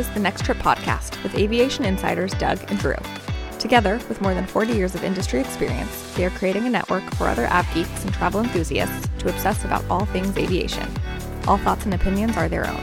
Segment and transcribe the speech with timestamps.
[0.00, 2.96] is the Next Trip podcast with aviation insiders Doug and Drew.
[3.58, 7.28] Together, with more than 40 years of industry experience, they are creating a network for
[7.28, 10.88] other av geeks and travel enthusiasts to obsess about all things aviation.
[11.46, 12.80] All thoughts and opinions are their own.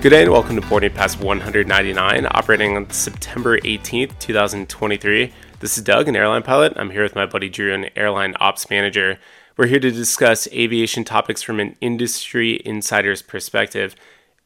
[0.00, 5.32] Good day and welcome to Boarding Pass 199, operating on September 18th, 2023.
[5.60, 6.72] This is Doug, an airline pilot.
[6.74, 9.20] I'm here with my buddy Drew, an airline ops manager.
[9.56, 13.94] We're here to discuss aviation topics from an industry insider's perspective.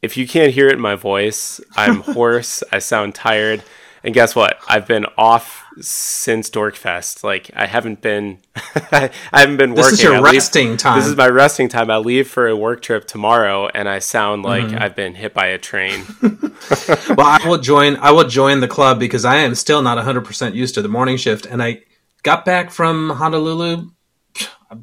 [0.01, 3.63] If you can't hear it in my voice, I'm hoarse, I sound tired.
[4.03, 4.59] And guess what?
[4.67, 7.23] I've been off since Dorkfest.
[7.23, 9.83] Like I haven't been, I haven't been working.
[9.83, 10.99] This is your I resting leave, time.
[10.99, 11.89] This is my resting time.
[11.89, 14.81] I leave for a work trip tomorrow, and I sound like Mm-hmm.
[14.81, 16.05] I've been hit by a train.
[16.21, 17.97] well, I will join.
[17.97, 20.89] I will join the club because I am still not 100 percent used to the
[20.89, 21.81] morning shift, and I
[22.23, 23.89] got back from Honolulu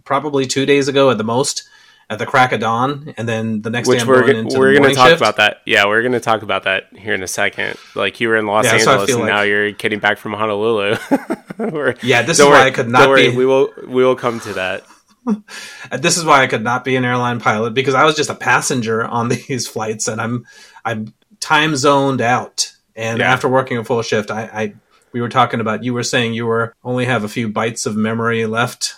[0.05, 1.69] probably two days ago at the most,
[2.11, 4.73] at the crack of dawn, and then the next day Which I'm we're going we're
[4.75, 5.21] the going to talk shift.
[5.21, 5.63] about that.
[5.65, 7.77] Yeah, we're going to talk about that here in a second.
[7.95, 10.97] Like you were in Los Yeah, Angeles, and like- now you're getting back from Honolulu.
[12.03, 14.53] Yeah, this is why I could not worry, be- We will we will come to
[14.55, 14.85] that.
[15.99, 18.35] This is why I could not be an airline pilot because I was just a
[18.35, 20.45] passenger on these flights, and I'm
[20.85, 22.73] I'm time zoned out.
[22.97, 23.33] And Yeah.
[23.33, 24.75] after working a full shift, I, I
[25.13, 27.97] we were talking about you were saying you were only have a few bytes of
[27.97, 28.95] memory left,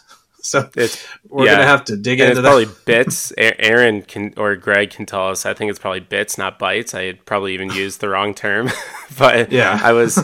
[0.50, 1.52] so It's we're yeah.
[1.52, 2.48] gonna have to dig and into it's that.
[2.48, 3.32] probably bits.
[3.36, 5.44] Aaron can or Greg can tell us.
[5.46, 6.94] I think it's probably bits, not bytes.
[6.94, 8.70] I had probably even used the wrong term,
[9.18, 9.80] but Yeah.
[9.82, 10.18] I was.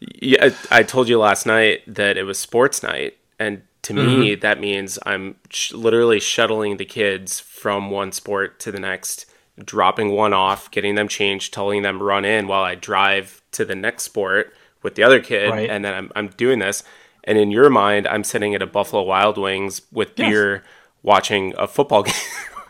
[0.00, 4.40] yeah, I told you last night that it was sports night, and to me Mm-hmm.
[4.40, 9.26] that means I'm sh- literally shuttling the kids from one sport to the next,
[9.64, 13.74] dropping one off, getting them changed, telling them run in while I drive to the
[13.76, 15.70] next sport with the other kid, Right.
[15.70, 16.82] and then I'm I'm doing this.
[17.28, 20.64] And in your mind, I'm sitting at a Buffalo Wild Wings with beer,
[21.02, 22.14] watching a football game.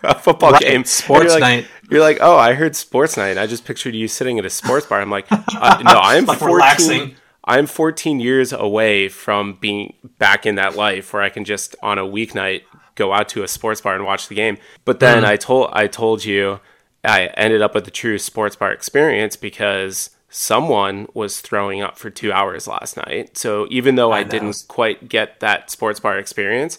[0.03, 0.85] a football Right, game.
[0.85, 1.67] sports you're like, night.
[1.91, 3.39] You're like, oh, I heard sports night.
[3.39, 5.01] I just pictured you sitting at a sports bar.
[5.01, 6.55] I'm like, uh, no, I'm Like 14.
[6.55, 7.15] relaxing.
[7.45, 11.99] I'm 14 years away from being back in that life where I can just on
[11.99, 12.63] a weeknight
[12.95, 14.59] go out to a sports bar and watch the game.
[14.85, 15.31] But then Mm-hmm.
[15.31, 16.61] I told I told you
[17.05, 22.11] I ended up with the true sports bar experience because someone was throwing up for
[22.11, 23.37] 2 hours last night.
[23.37, 24.31] So even though I, know.
[24.31, 26.79] didn't quite get that sports bar experience,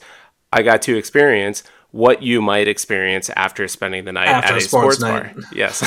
[0.52, 4.62] I got to experience what you might experience after spending the night After at a
[4.62, 5.34] sports, sports bar.
[5.52, 5.80] Yes.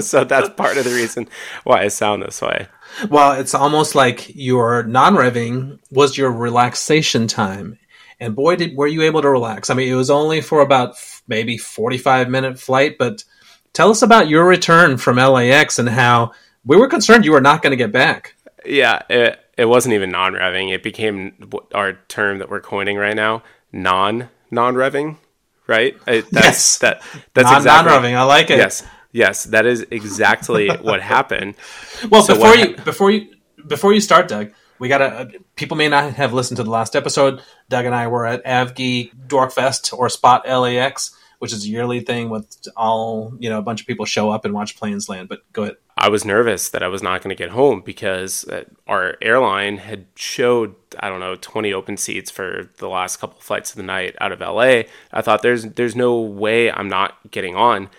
[0.06, 1.28] so that's part of the reason
[1.64, 2.66] why I sound this way.
[3.08, 7.78] Well, it's almost like your non-revving was your relaxation time.
[8.18, 9.70] And boy, did were you able to relax.
[9.70, 13.24] I mean, it was only for about f- maybe 45 minute flight, but
[13.72, 16.32] tell us about your return from LAX and how
[16.64, 18.34] we were concerned you were not going to get back.
[18.64, 20.72] Yeah, it, it wasn't even non-revving.
[20.72, 25.16] It became our term that we're coining right now, non non-revving,
[25.66, 25.96] right?
[26.04, 26.78] That's, Yes.
[26.78, 27.02] That
[27.34, 28.14] that's Non- exactly non-revving.
[28.16, 28.58] I like it.
[28.58, 28.82] Yes,
[29.12, 31.54] yes, that is exactly what happened.
[32.10, 33.34] Well, So before you before you
[33.66, 36.70] before you start, Doug, we got to uh, people may not have listened to the
[36.70, 37.40] last episode.
[37.68, 42.28] Doug and I were at AvGeek Dorkfest or Spot LAX, which is a yearly thing
[42.30, 42.46] with
[42.76, 45.28] all you know a bunch of people show up and watch planes land.
[45.28, 45.76] But go ahead.
[46.00, 49.76] I was nervous that I was not going to get home because uh, our airline
[49.76, 53.76] had showed I don't know 20 open seats for the last couple of flights of
[53.76, 54.84] the night out of LA.
[55.12, 57.90] I thought there's there's no way I'm not getting on.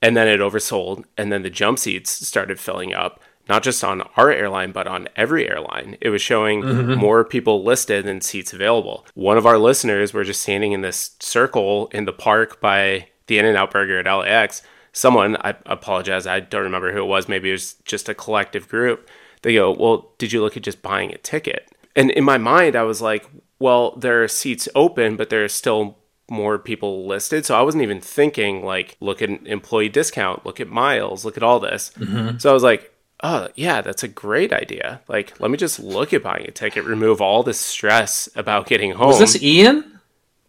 [0.00, 4.00] And then it oversold and then the jump seats started filling up not just on
[4.16, 5.98] our airline but on every airline.
[6.00, 9.06] It was showing more people listed than seats available.
[9.14, 13.38] One of our listeners were just standing in this circle in the park by the
[13.38, 14.62] In-N-Out Burger at LAX
[14.92, 18.68] someone i apologize i don't remember who it was maybe it was just a collective
[18.68, 19.08] group
[19.42, 21.68] they go well did you look at just buying a ticket?
[21.94, 25.48] And in my mind i was like well there are seats open but there are
[25.48, 25.98] still
[26.30, 27.44] more people listed.
[27.44, 31.36] So i wasn't even thinking like look at an employee discount look at miles look
[31.36, 31.90] at all this.
[31.98, 32.38] Mm-hmm.
[32.38, 35.02] So i was like oh yeah that's a great idea.
[35.08, 38.92] Like let me just look at buying a ticket remove all the stress about getting
[38.92, 39.91] home Was this Ian?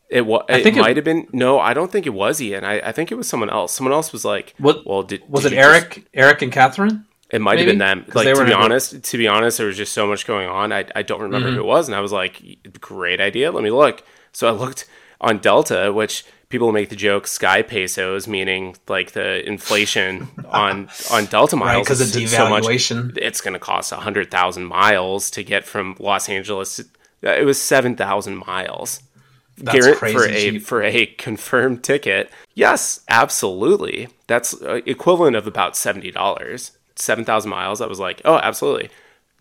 [0.10, 0.46] It was.
[0.50, 1.28] I It think it- might have been.
[1.32, 2.64] No, I don't think it was Ian.
[2.64, 3.74] I, I think it was someone else.
[3.74, 6.08] Someone else was like, What- Well, did Was did it you just- Eric?
[6.14, 7.06] Eric and Catherine?
[7.30, 8.06] it might have been them.
[8.14, 10.72] Like to be honest, to be honest, there was just so much going on.
[10.72, 11.56] I I don't remember Mm-hmm.
[11.58, 12.42] who it was, and I was like,
[12.80, 13.52] great idea.
[13.52, 14.04] Let me look.
[14.34, 14.86] So I looked
[15.20, 21.26] on Delta, which people make the joke sky pesos, meaning like the inflation on on
[21.26, 23.18] Delta Right, miles 'cause of is so much- devaluation.
[23.18, 26.76] it's going to cost a hundred thousand miles to get from Los Angeles.
[26.76, 26.86] to-
[27.42, 29.02] It was seven thousand miles.
[29.58, 30.64] That's Garrett crazy for a cheap.
[30.64, 32.32] for a confirmed ticket.
[32.56, 34.08] Yes, absolutely.
[34.28, 36.72] That's uh, equivalent of about seventy dollars.
[36.96, 37.82] Seven thousand miles.
[37.82, 38.90] I was like, oh, absolutely.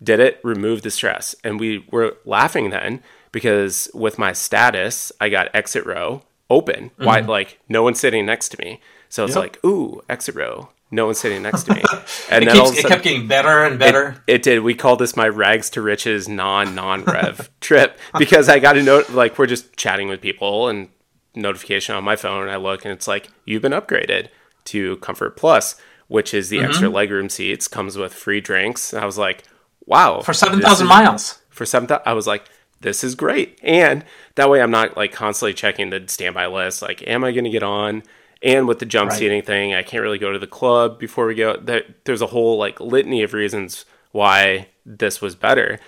[0.01, 0.39] Did it?
[0.43, 3.01] remove the stress, and we were laughing then
[3.31, 6.91] because with my status, I got exit row open.
[6.97, 7.19] Why?
[7.21, 8.81] Like no one sitting next to me.
[9.09, 9.41] So it's Yep.
[9.43, 11.83] like, ooh, exit row, no one's sitting next to me.
[12.29, 14.15] And it, then keeps, a it kept getting better and better.
[14.27, 14.59] it, it did.
[14.61, 18.81] We call this my rags to riches non non rev trip because I got a
[18.81, 20.89] note like we're just chatting with people and
[21.35, 24.29] notification on my phone and I look and it's like you've been upgraded
[24.65, 25.75] to Comfort Plus,
[26.07, 26.97] which is the extra mm-hmm.
[26.97, 28.93] legroom seats, comes with free drinks.
[28.93, 29.43] And I was like,
[29.85, 31.39] wow, for seven thousand miles.
[31.49, 32.03] for seven thousand.
[32.07, 32.45] I was like,
[32.81, 34.05] this is great, and
[34.35, 36.81] that way I'm not like constantly checking the standby list.
[36.81, 38.03] Like, am I going to get on?
[38.43, 39.19] And with the jump Right.
[39.19, 41.55] seating thing, I can't really go to the club before we go.
[41.57, 45.79] There, there's a whole like litany of reasons why this was better.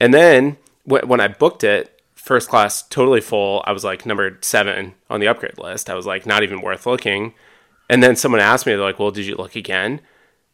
[0.00, 3.62] And then wh- when I booked it, first class totally full.
[3.66, 5.88] I was like number seven on the upgrade list.
[5.88, 7.32] I was like not even worth looking.
[7.88, 10.00] And then someone asked me, they're like, "Well, did you look again?"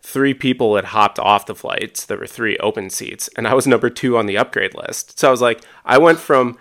[0.03, 2.07] Three people had hopped off the flights.
[2.07, 5.19] There were three open seats, and I was number two on the upgrade list.
[5.19, 6.59] So I was like, I went from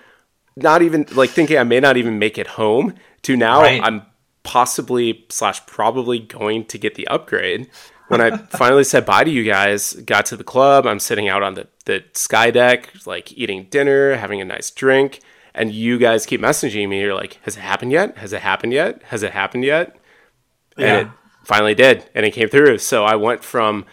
[0.56, 3.81] not even like thinking I may not even make it home to now Right.
[3.83, 4.03] I'm
[4.44, 7.69] possibly slash probably going to get the upgrade.
[8.07, 11.44] When I finally said bye to you guys, got to the club, I'm sitting out
[11.44, 15.19] on the, the sky deck, like eating dinner, having a nice drink,
[15.53, 17.01] and you guys keep messaging me.
[17.01, 18.18] You're like, Has it happened yet?
[18.18, 19.03] Has it happened yet?
[19.03, 19.95] Has it happened yet?
[20.77, 20.86] Yeah.
[20.86, 21.13] And it
[21.44, 22.77] finally did, and it came through.
[22.80, 23.86] So I went from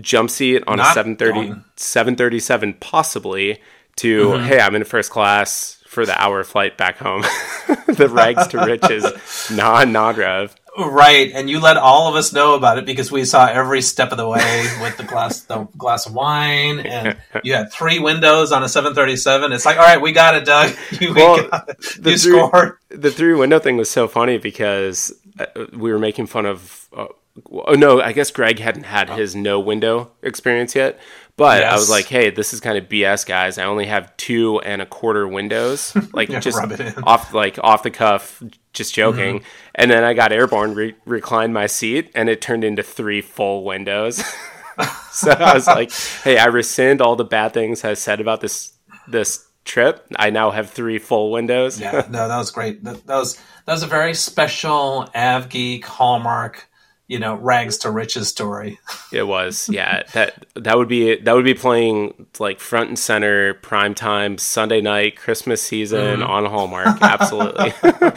[0.00, 3.60] jump seat on a Not 730, 737 possibly
[3.96, 4.44] to Mm-hmm.
[4.44, 7.22] hey, I'm in first class for the hour flight back home.
[7.88, 10.54] the rags to riches, non rev.
[10.78, 14.12] Right, and you let all of us know about it because we saw every step
[14.12, 18.52] of the way with the glass, the glass of wine, and you had three windows
[18.52, 19.50] on a 737.
[19.50, 20.72] It's like, all right, we got it, Doug.
[20.92, 21.50] You, Well, it.
[21.98, 22.78] the you three- scored.
[22.88, 26.88] the three window thing was so funny because uh, we were making fun of.
[26.96, 27.06] Uh,
[27.50, 31.00] oh no, I guess Greg hadn't had his no window experience yet.
[31.40, 33.56] But I was like, hey, this is kind of BS, guys.
[33.56, 37.02] I only have two and a quarter windows, like Yeah, just rub it in.
[37.02, 38.42] off, like off the cuff,
[38.74, 39.16] just mm-hmm.
[39.16, 39.42] joking.
[39.74, 43.64] And then I got airborne, re- reclined my seat, and it turned into three full
[43.64, 44.16] windows.
[45.12, 45.90] so I was like,
[46.24, 48.74] hey, I rescind all the bad things I said about this
[49.08, 50.06] this trip.
[50.16, 51.80] I now have three full windows.
[51.80, 52.84] Yeah, no, that was great.
[52.84, 56.68] That, that was that was a very special AvGeek hallmark,
[57.10, 58.78] you know, rags to riches story.
[59.12, 60.04] It was, yeah.
[60.12, 64.80] That that would be that would be playing like front and center, prime time, Sunday
[64.80, 67.02] night, Christmas season on Hallmark.
[67.02, 67.74] Absolutely.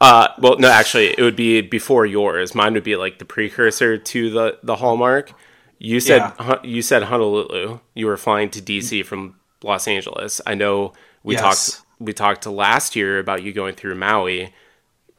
[0.00, 2.56] uh, well, no, actually, it would be before yours.
[2.56, 5.32] Mine would be like the precursor to the the Hallmark.
[5.78, 6.56] You said Yeah.
[6.64, 7.78] You said Honolulu.
[7.94, 10.40] You were flying to DC from Los Angeles.
[10.44, 10.92] I know
[11.22, 11.42] we Yes.
[11.42, 14.52] talked we talked last year about you going through Maui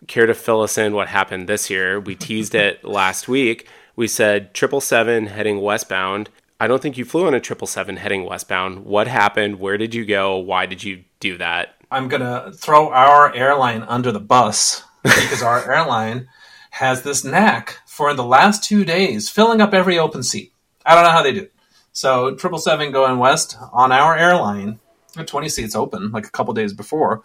[0.07, 2.00] care to fill us in what happened this year?
[2.00, 3.68] We teased it last week.
[3.96, 6.30] We said triple seven heading westbound.
[6.60, 8.86] I don't think you flew on a triple seven heading westbound.
[8.86, 9.60] What happened?
[9.60, 10.38] Where did you go?
[10.38, 11.75] Why did you do that?
[11.92, 16.28] I'm gonna throw our airline under the bus because our airline
[16.72, 20.52] has this knack for the last two days filling up every open seat.
[20.86, 21.54] I don't know how they do it.
[21.94, 24.80] So triple seven going west on our airline,
[25.25, 27.24] 20 seats open like a couple days before.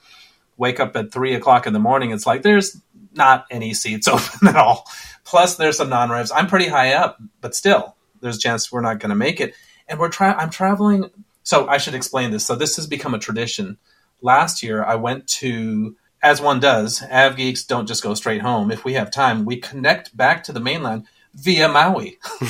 [0.61, 2.13] Wake up at three o'clock in the morning.
[2.13, 2.81] It's like there's
[3.15, 4.89] not any seats open at all.
[5.25, 6.31] Plus there's some non-revs.
[6.31, 9.55] I'm pretty high up, but still there's a chance we're not going to make it.
[9.89, 10.37] And we're trying.
[10.37, 11.11] I'm traveling.
[11.43, 12.47] So I should explain this.
[12.47, 13.79] So this has become a tradition
[14.23, 18.71] last year I went to, as one does, Av Geeks don't just go straight home.
[18.71, 22.19] If we have time, we connect back to the mainland via Maui.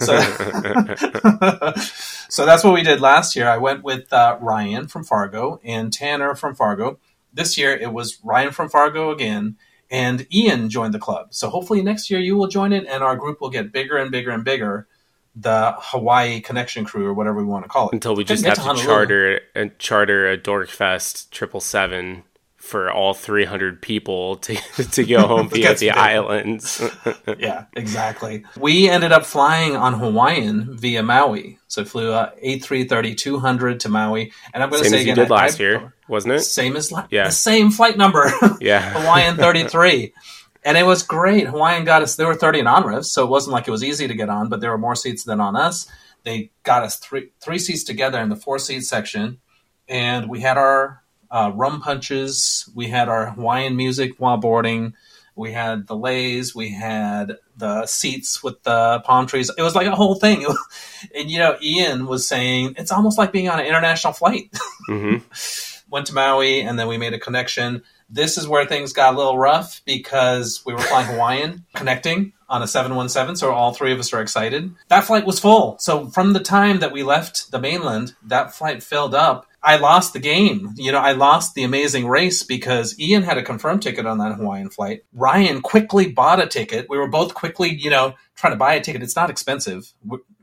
[0.00, 0.18] so,
[2.28, 3.48] so that's what we did last year.
[3.48, 6.98] I went with uh, Ryan from Fargo and Tanner from Fargo.
[7.36, 9.56] This year it was Ryan from Fargo again,
[9.90, 11.28] and Ian joined the club.
[11.30, 14.10] So hopefully next year you will join it, and our group will get bigger and
[14.10, 14.88] bigger and bigger.
[15.38, 18.54] The Hawaii Connection Crew, or whatever we want to call it, Until we just have
[18.54, 18.86] to Honolulu.
[18.86, 22.24] charter and charter a Dorkfest triple seven
[22.66, 24.54] for all three hundred people to
[24.92, 25.96] to go home via the big.
[25.96, 26.82] islands.
[27.38, 28.44] yeah, exactly.
[28.58, 31.58] We ended up flying on Hawaiian via Maui.
[31.68, 34.32] So flew uh, A330 200 to Maui.
[34.52, 36.40] And I'm going to say as you again, did I- last I- year, wasn't it?
[36.40, 37.28] Same as la- Yeah.
[37.30, 38.30] same flight number.
[38.60, 38.80] Yeah.
[39.00, 40.12] Hawaiian 33.
[40.64, 41.46] And it was great.
[41.46, 44.08] Hawaiian got us, there were 30 non revs, so it wasn't like it was easy
[44.08, 45.88] to get on, but there were more seats than on us.
[46.24, 49.38] They got us three, three seats together in the four seat section,
[49.88, 54.94] and we had our uh, rum punches, we had our Hawaiian music while boarding,
[55.34, 59.50] we had the leis, we had the seats with the palm trees.
[59.56, 60.40] It was like a whole thing.
[60.42, 64.50] Was- and, you know, Ian was saying it's almost like being on an international flight
[64.86, 65.16] hmm
[65.90, 67.82] went to Maui, and then we made a connection.
[68.08, 72.62] This is where things got a little rough because we were flying Hawaiian, connecting on
[72.62, 74.72] a 717, so all three of us are excited.
[74.88, 75.78] That flight was full.
[75.80, 79.46] So from the time that we left the mainland, that flight filled up.
[79.66, 80.72] I lost the game.
[80.76, 84.36] You know, I lost the amazing race because Ian had a confirmed ticket on that
[84.36, 85.02] Hawaiian flight.
[85.12, 86.86] Ryan quickly bought a ticket.
[86.88, 89.02] We were both quickly, you know, trying to buy a ticket.
[89.02, 89.92] It's not expensive.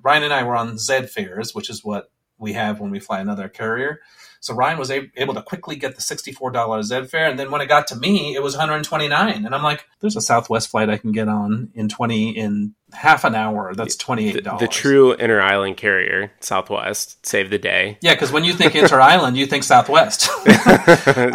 [0.01, 3.22] Ryan and I were on Z fares, which is what we have when we fly
[3.22, 4.01] another carrier.
[4.43, 7.29] So Ryan was able to quickly get the $64 Z fare.
[7.29, 10.21] And then when it got to me, it was 129 And I'm like, there's a
[10.21, 13.73] Southwest flight I can get on in 20 in half an hour.
[13.73, 14.43] That's $28.
[14.43, 17.97] The, the true inter island carrier, Southwest, save the day.
[18.01, 20.29] Yeah, because when you think inter island, you think Southwest.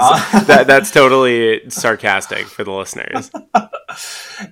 [0.01, 3.31] Uh, that, that's totally sarcastic for the listeners.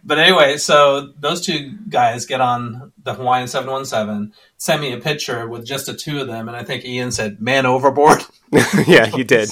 [0.05, 5.47] but anyway, so those two guys get on the Hawaiian 717, send me a picture
[5.47, 8.23] with just the two of them, and I think Ian said, man overboard.
[8.87, 9.51] yeah, he did.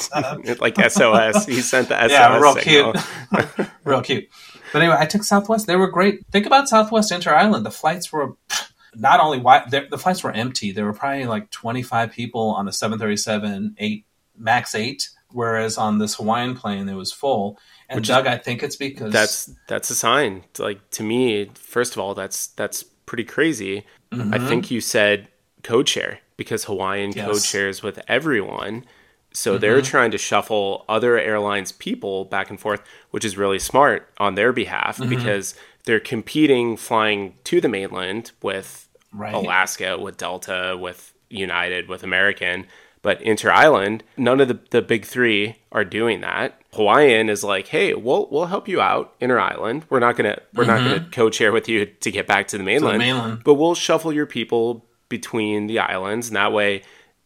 [0.60, 1.46] like SOS.
[1.46, 2.10] He sent the SOS.
[2.10, 2.92] Yeah, real signal.
[2.92, 3.68] cute.
[3.84, 4.28] real cute.
[4.72, 5.66] But anyway, I took Southwest.
[5.66, 6.26] They were great.
[6.32, 7.66] Think about Southwest Inter Island.
[7.66, 8.36] The flights were
[8.94, 10.72] not only wide, the flights were empty.
[10.72, 16.14] There were probably like 25 people on a 737 8 max 8 whereas on this
[16.14, 17.58] Hawaiian plane it was full.
[17.88, 20.44] And Which Doug, is, I think it's because that's that's a sign.
[20.58, 23.84] Like to me, first of all, that's that's pretty crazy.
[24.10, 24.34] Mm-hmm.
[24.34, 25.28] I think you said
[25.62, 27.26] code share because Hawaiian yes.
[27.26, 28.84] code shares with everyone.
[29.32, 29.60] So mm-hmm.
[29.60, 34.34] they're trying to shuffle other airlines' people back and forth, which is really smart on
[34.34, 35.10] their behalf mm-hmm.
[35.10, 39.34] because they're competing flying to the mainland with right.
[39.34, 42.66] Alaska, with Delta, with United, with American.
[43.04, 46.58] But inter island, none of the, the big three are doing that.
[46.72, 49.84] Hawaiian is like, hey, we'll we'll help you out inter island.
[49.90, 50.84] We're not gonna we're mm-hmm.
[50.84, 53.44] not gonna code share with you to get back to the mainland, to the mainland,
[53.44, 56.80] but we'll shuffle your people between the islands, and that way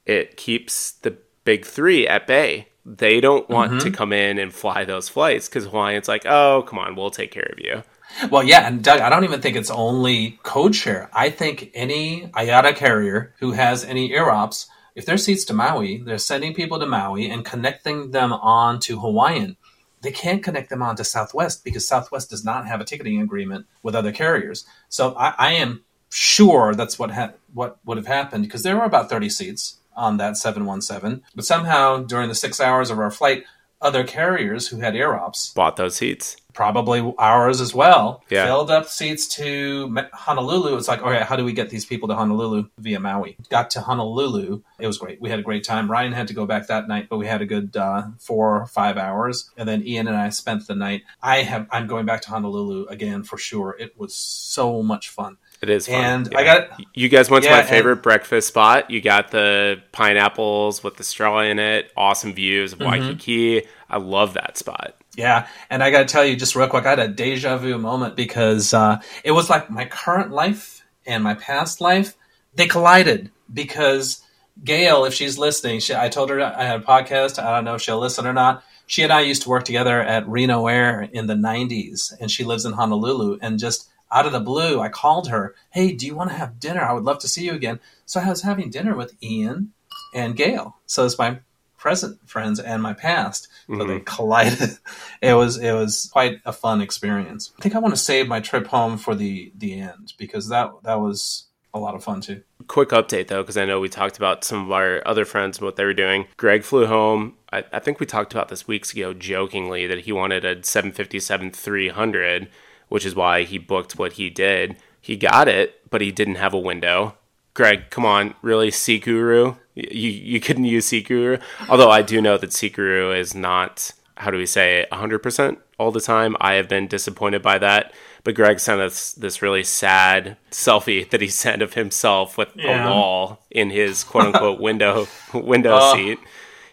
[0.04, 2.66] it keeps the big three at bay.
[2.84, 3.78] They don't want mm-hmm.
[3.78, 7.30] to come in and fly those flights because Hawaiian's like, oh, come on, we'll take
[7.30, 7.84] care of you.
[8.30, 11.08] Well, yeah, and Doug, I don't even think it's only code share.
[11.12, 14.66] I think any IATA carrier who has any IROPS
[14.98, 18.98] if their seats to Maui, they're sending people to Maui and connecting them on to
[18.98, 19.56] Hawaiian.
[20.02, 23.66] They can't connect them on to Southwest because Southwest does not have a ticketing agreement
[23.84, 24.66] with other carriers.
[24.88, 28.82] So I, I am sure that's what ha- what would have happened because there were
[28.82, 31.22] about 30 seats on that 717.
[31.32, 33.44] But somehow during the six hours of our flight,
[33.80, 38.24] other carriers who had IROPS bought those seats probably ours as well.
[38.30, 38.46] Yeah.
[38.46, 40.76] Filled up seats to Honolulu.
[40.76, 43.36] It's like, okay, how do we get these people to Honolulu via Maui?
[43.48, 44.60] Got to Honolulu.
[44.80, 45.20] It was great.
[45.20, 45.88] We had a great time.
[45.88, 48.66] Ryan had to go back that night, but we had a good uh, four or
[48.66, 49.52] five hours.
[49.56, 51.02] And then Ian and I spent the night.
[51.22, 51.68] I have.
[51.70, 53.76] I'm going back to Honolulu again for sure.
[53.78, 55.36] It was so much fun.
[55.62, 55.94] It is fun.
[56.04, 56.38] And yeah.
[56.38, 58.90] I got you guys went to my favorite and, breakfast spot.
[58.90, 61.92] You got the pineapples with the straw in it.
[61.96, 62.90] Awesome views of mm-hmm.
[62.90, 63.68] Waikiki.
[63.88, 64.96] I love that spot.
[65.18, 67.76] Yeah, and I got to tell you just real quick, I had a deja vu
[67.76, 72.16] moment because uh, it was like my current life and my past life
[72.54, 74.22] they collided because
[74.62, 77.42] Gail, if she's listening, she, I told her I had a podcast.
[77.42, 78.62] I don't know if she'll listen or not.
[78.86, 82.44] She and I used to work together at Reno Air in the '90s, and she
[82.44, 83.38] lives in Honolulu.
[83.40, 86.60] And just out of the blue, I called her, "Hey, do you want to have
[86.60, 86.80] dinner?
[86.80, 89.72] I would love to see you again." So I was having dinner with Ian
[90.14, 90.76] and Gail.
[90.86, 91.40] So it's my
[91.78, 93.48] present friends and my past.
[93.66, 93.88] So mm-hmm.
[93.88, 94.78] they collided.
[95.22, 97.52] it was it was quite a fun experience.
[97.58, 100.70] I think I want to save my trip home for the the end because that
[100.82, 102.42] that was a lot of fun too.
[102.66, 105.64] Quick update though, because I know we talked about some of our other friends and
[105.64, 106.26] what they were doing.
[106.36, 107.36] Greg flew home.
[107.52, 111.52] I, I think we talked about this weeks ago jokingly that he wanted a 757
[111.52, 112.48] 300,
[112.88, 114.76] which is why he booked what he did.
[115.00, 117.16] He got it, but he didn't have a window.
[117.54, 119.56] Greg, come on, really, Seat Guru?
[119.74, 121.38] You you couldn't use Seat Guru,
[121.68, 125.58] although I do know that Seat Guru is not how do we say hundred percent
[125.78, 126.36] all the time.
[126.40, 127.92] I have been disappointed by that.
[128.24, 132.86] But Greg sent us this really sad selfie that he sent of himself with yeah.
[132.86, 136.18] a wall in his quote unquote window window uh, seat.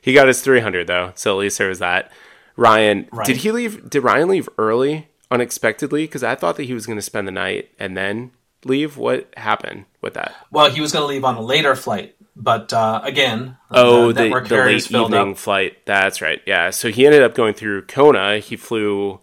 [0.01, 2.11] He got his three hundred though, so at least there was that.
[2.57, 3.25] Ryan, right.
[3.25, 3.89] did he leave?
[3.89, 6.03] Did Ryan leave early unexpectedly?
[6.03, 8.31] Because I thought that he was going to spend the night and then
[8.65, 8.97] leave.
[8.97, 10.35] What happened with that?
[10.51, 14.23] Well, he was going to leave on a later flight but uh, again, oh, the,
[14.23, 15.37] the, the late evening up.
[15.37, 15.85] flight.
[15.85, 16.41] That's right.
[16.45, 16.69] Yeah.
[16.69, 18.39] So he ended up going through Kona.
[18.39, 19.21] He flew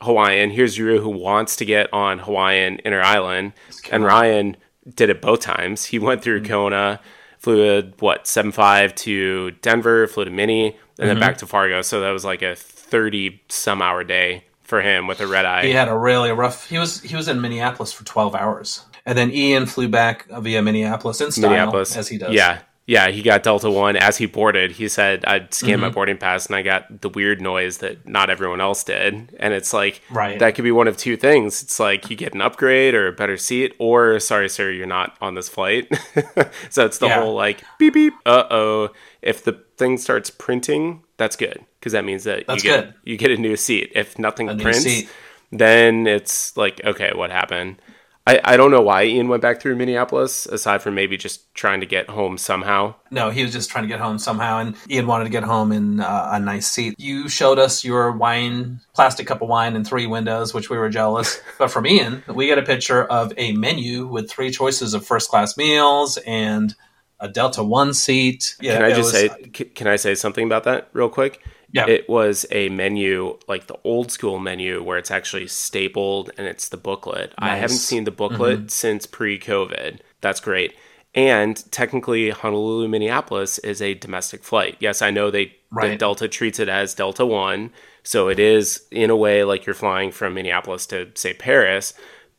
[0.00, 0.50] Hawaiian.
[0.50, 3.54] Here's Drew, who wants to get on Hawaiian Inter Island,
[3.90, 4.56] and Ryan
[4.94, 5.86] did it both times.
[5.86, 6.52] He went through mm-hmm.
[6.52, 7.00] Kona,
[7.38, 11.06] flew a, what seven five to Denver, flew to Mini, and mm-hmm.
[11.06, 11.82] then back to Fargo.
[11.82, 15.66] So that was like a thirty some hour day for him with a red eye.
[15.66, 16.70] He had a really rough.
[16.70, 18.86] He was he was in Minneapolis for twelve hours.
[19.04, 21.94] And then Ian flew back via Minneapolis in style, Minneapolis.
[21.94, 22.32] as he does.
[22.32, 24.72] Yeah, yeah, he got Delta One as he boarded.
[24.72, 25.80] He said, "I scanned mm-hmm.
[25.82, 29.52] my boarding pass and I got the weird noise that not everyone else did." And
[29.52, 30.38] it's like right.
[30.38, 31.62] that could be one of two things.
[31.62, 35.18] It's like you get an upgrade or a better seat, or sorry, sir, you're not
[35.20, 35.86] on this flight.
[36.70, 37.20] so it's the yeah.
[37.20, 38.14] whole like beep beep.
[38.24, 38.88] Uh oh.
[39.20, 42.94] If the thing starts printing, that's good because that means that That's you get good.
[43.04, 43.92] you get a new seat.
[43.94, 45.10] If nothing A prints,
[45.50, 47.82] then it's like okay, what happened?
[48.24, 51.80] I, I don't know why Ian went back through Minneapolis, aside from maybe just trying
[51.80, 52.94] to get home somehow.
[53.10, 55.72] No, he was just trying to get home somehow, and Ian wanted to get home
[55.72, 56.94] in uh, a nice seat.
[56.98, 60.88] You showed us your wine, plastic cup of wine, and three windows, which we were
[60.88, 61.40] jealous.
[61.58, 65.28] but from Ian, we get a picture of a menu with three choices of first
[65.28, 66.76] class meals and
[67.22, 68.56] a Delta One seat.
[68.60, 69.28] Yeah, Can I just was- say?
[69.50, 71.40] Can I say something about that real quick?
[71.72, 71.86] Yeah.
[71.86, 76.68] It was a menu like the old school menu where it's actually stapled and it's
[76.68, 77.32] the booklet.
[77.38, 78.68] I haven't seen the booklet mm-hmm.
[78.68, 80.00] since pre-COVID.
[80.20, 80.74] That's great.
[81.14, 84.76] And technically, Honolulu, Minneapolis is a domestic flight.
[84.80, 85.98] Yes, I know they Right.
[85.98, 87.70] Delta treats it as Delta One,
[88.02, 91.94] so it is in a way like you're flying from Minneapolis to say Paris.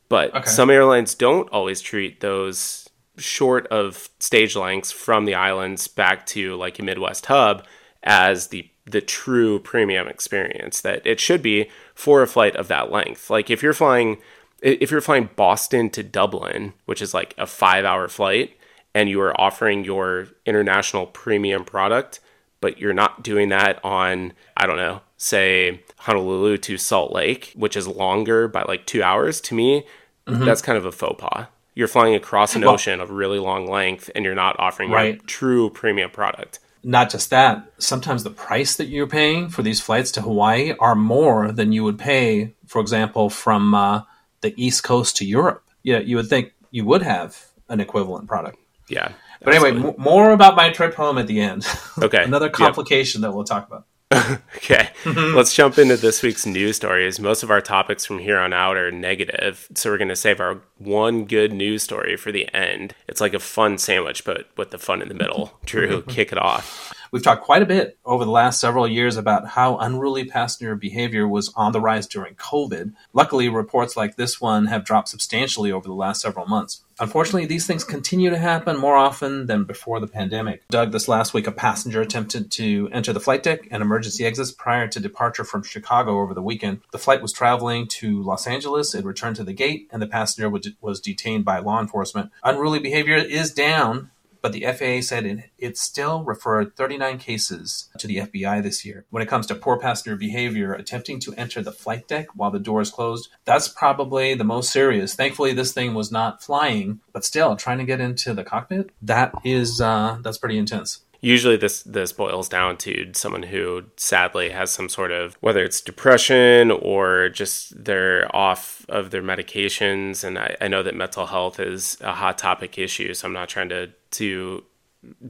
[0.08, 0.48] But Okay.
[0.48, 2.83] some airlines don't always treat those
[3.16, 7.64] short of stage lengths from the islands back to like a Midwest hub
[8.02, 12.90] as the the true premium experience that it should be for a flight of that
[12.90, 13.30] length.
[13.30, 14.18] Like if you're flying
[14.60, 18.56] if you're flying Boston to Dublin, which is like a 5-hour flight
[18.94, 22.20] and you are offering your international premium product,
[22.60, 27.76] but you're not doing that on I don't know, say Honolulu to Salt Lake, which
[27.76, 29.86] is longer by like 2 hours to me,
[30.26, 30.44] mm-hmm.
[30.44, 31.46] that's kind of a faux pas.
[31.74, 32.62] You're flying across an.
[32.62, 35.24] Well- ocean of really long length and you're not offering Right.
[35.26, 36.60] true premium product.
[36.86, 40.94] not just that, sometimes the price that you're paying for these flights to Hawaii are
[40.94, 44.02] more than you would pay, for example, from uh,
[44.42, 45.64] the East Coast to Europe.
[45.82, 47.38] Yeah, you would think you would have
[47.70, 48.58] an equivalent product.
[48.90, 49.12] Yeah.
[49.42, 51.66] But anyway, m- more about my trip home at the end.
[52.02, 52.22] Okay.
[52.22, 52.52] Another Yep.
[52.54, 53.86] complication that we'll talk about.
[54.56, 57.20] Okay, let's jump into this week's news stories.
[57.20, 60.40] Most of our topics from here on out are negative, so we're going to save
[60.40, 62.94] our one good news story for the end.
[63.08, 65.58] It's like a fun sandwich, but with the fun in the middle.
[65.66, 66.94] Drew, kick it off.
[67.14, 71.28] We've talked quite a bit over the last several years about how unruly passenger behavior
[71.28, 72.92] was on the rise during COVID.
[73.12, 76.84] Luckily, reports like this one have dropped substantially over the last several months.
[76.98, 80.66] Unfortunately, these things continue to happen more often than before the pandemic.
[80.68, 84.50] Doug, this last week, a passenger attempted to enter the flight deck and emergency exits
[84.50, 86.80] prior to departure from Chicago over the weekend.
[86.90, 88.92] The flight was traveling to Los Angeles.
[88.92, 92.30] It returned to the gate, and the passenger was- detained by law enforcement.
[92.42, 94.10] Unruly behavior is down
[94.44, 99.06] but the FAA said it, it still referred 39 cases to the FBI this year.
[99.08, 102.58] When it comes to poor passenger behavior attempting to enter the flight deck while the
[102.58, 105.14] door is closed, that's probably the most serious.
[105.14, 109.32] Thankfully, this thing was not flying, but still trying to get into the cockpit, that
[109.44, 111.00] is uh, that's pretty intense.
[111.24, 115.80] Usually, this this boils down to someone who sadly has some sort of whether it's
[115.80, 120.22] depression or just they're off of their medications.
[120.22, 123.48] And I, I know that mental health is a hot topic issue, so I'm not
[123.48, 124.64] trying to to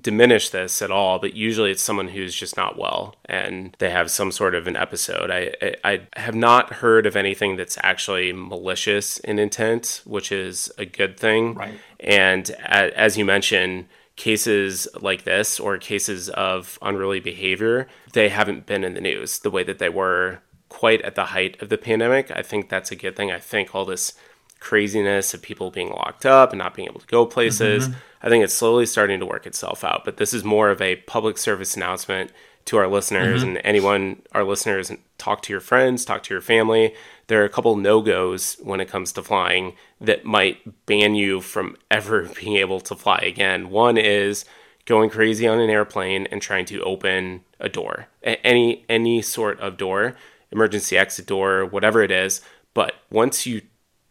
[0.01, 4.11] diminish this at all, but usually it's someone who's just not well and they have
[4.11, 5.31] some sort of an episode.
[5.31, 10.73] I, I, I have not heard of anything that's actually malicious in intent, which is
[10.79, 11.55] a good thing.
[11.55, 11.79] Right.
[12.01, 18.85] And as you mentioned, cases like this or cases of unruly behavior, they haven't been
[18.85, 22.31] in the news the way that they were quite at the height of the pandemic.
[22.31, 23.31] I think that's a good thing.
[23.31, 24.15] I think all this
[24.61, 27.89] craziness of people being locked up and not being able to go places.
[27.89, 27.99] Mm-hmm.
[28.23, 30.05] I think it's slowly starting to work itself out.
[30.05, 32.33] But this is more of a public service announcement
[32.65, 33.57] to our listeners mm-hmm.
[33.57, 36.95] and anyone, our listeners, talk to your friends, talk to your family.
[37.27, 41.41] There are a couple no goes when it comes to flying that might ban you
[41.41, 43.71] from ever being able to fly again.
[43.71, 44.45] One is
[44.85, 49.77] going crazy on an airplane and trying to open a door, any any sort of
[49.77, 50.17] door,
[50.51, 52.41] emergency exit door, whatever it is.
[52.75, 53.63] But once you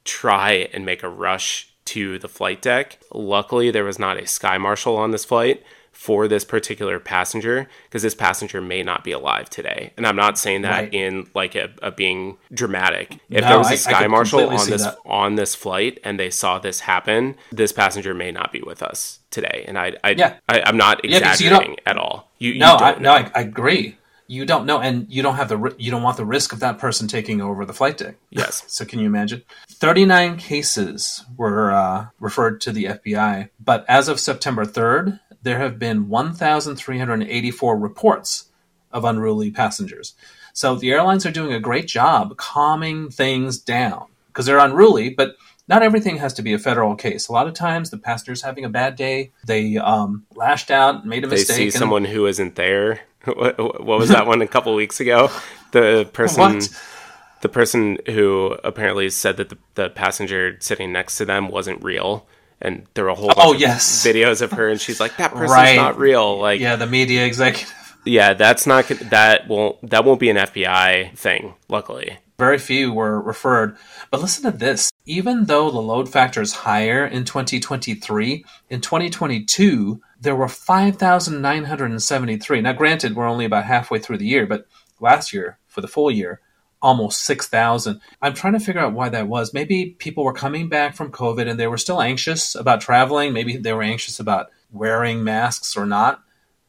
[0.04, 3.00] try and make a rush to the flight deck.
[3.14, 8.02] Luckily, there was not a sky marshal on this flight for this particular passenger because
[8.02, 9.94] this passenger may not be alive today.
[9.96, 10.94] And I'm not saying that Right.
[10.94, 13.20] in like a, a being dramatic.
[13.30, 14.98] If No, there was I- I a sky could marshal on this that.
[15.06, 19.20] on this flight and they saw this happen, this passenger may not be with us
[19.32, 19.64] today.
[19.68, 20.34] And I, I, Yeah.
[20.50, 22.32] I I'm not Yeah, because you don't- exaggerating at all.
[22.40, 23.14] You, you No, I, no.
[23.14, 23.98] I, I agree.
[24.28, 26.80] You don't know, and you don't have the you don't want the risk of that
[26.80, 28.16] person taking over the flight deck.
[28.32, 28.64] Yes.
[28.68, 29.44] So can you imagine?
[29.70, 35.60] Thirty nine cases were uh, referred to the FBI, but as of September third, there
[35.60, 38.46] have been one thousand three hundred eighty four reports
[38.92, 40.14] of unruly passengers.
[40.54, 45.36] So the airlines are doing a great job calming things down because they're unruly, but
[45.68, 47.28] not everything has to be a federal case.
[47.28, 49.32] A lot of times, the passenger's having a bad day.
[49.46, 51.56] They um, lashed out, made a they mistake.
[51.56, 53.02] see and- someone who isn't there.
[53.26, 55.32] What, what was that one a couple weeks ago?
[55.72, 56.70] The person, What?
[57.42, 62.28] the person who apparently said that the, the passenger sitting next to them wasn't real,
[62.64, 64.04] and there were a whole oh, bunch Oh, of yes.
[64.08, 65.76] videos of her, and she's like, "That person's Right.
[65.76, 67.72] not real." Like, Yeah, the media executive.
[68.06, 71.54] Yeah, that's not that won't that won't be an FBI thing.
[71.70, 73.78] Luckily, very few were referred.
[74.12, 80.02] But listen to this: even though the load factor is higher in 2023, in 2022
[80.20, 82.62] there were 5,973.
[82.62, 84.66] Now, granted, we're only about halfway through the year, but
[85.02, 86.40] last year for the full year
[86.84, 88.00] almost 6,000.
[88.22, 89.54] I'm trying to figure out why that was.
[89.54, 93.34] Maybe people were coming back from COVID and they were still anxious about traveling.
[93.34, 96.22] Maybe they were anxious about wearing masks or not.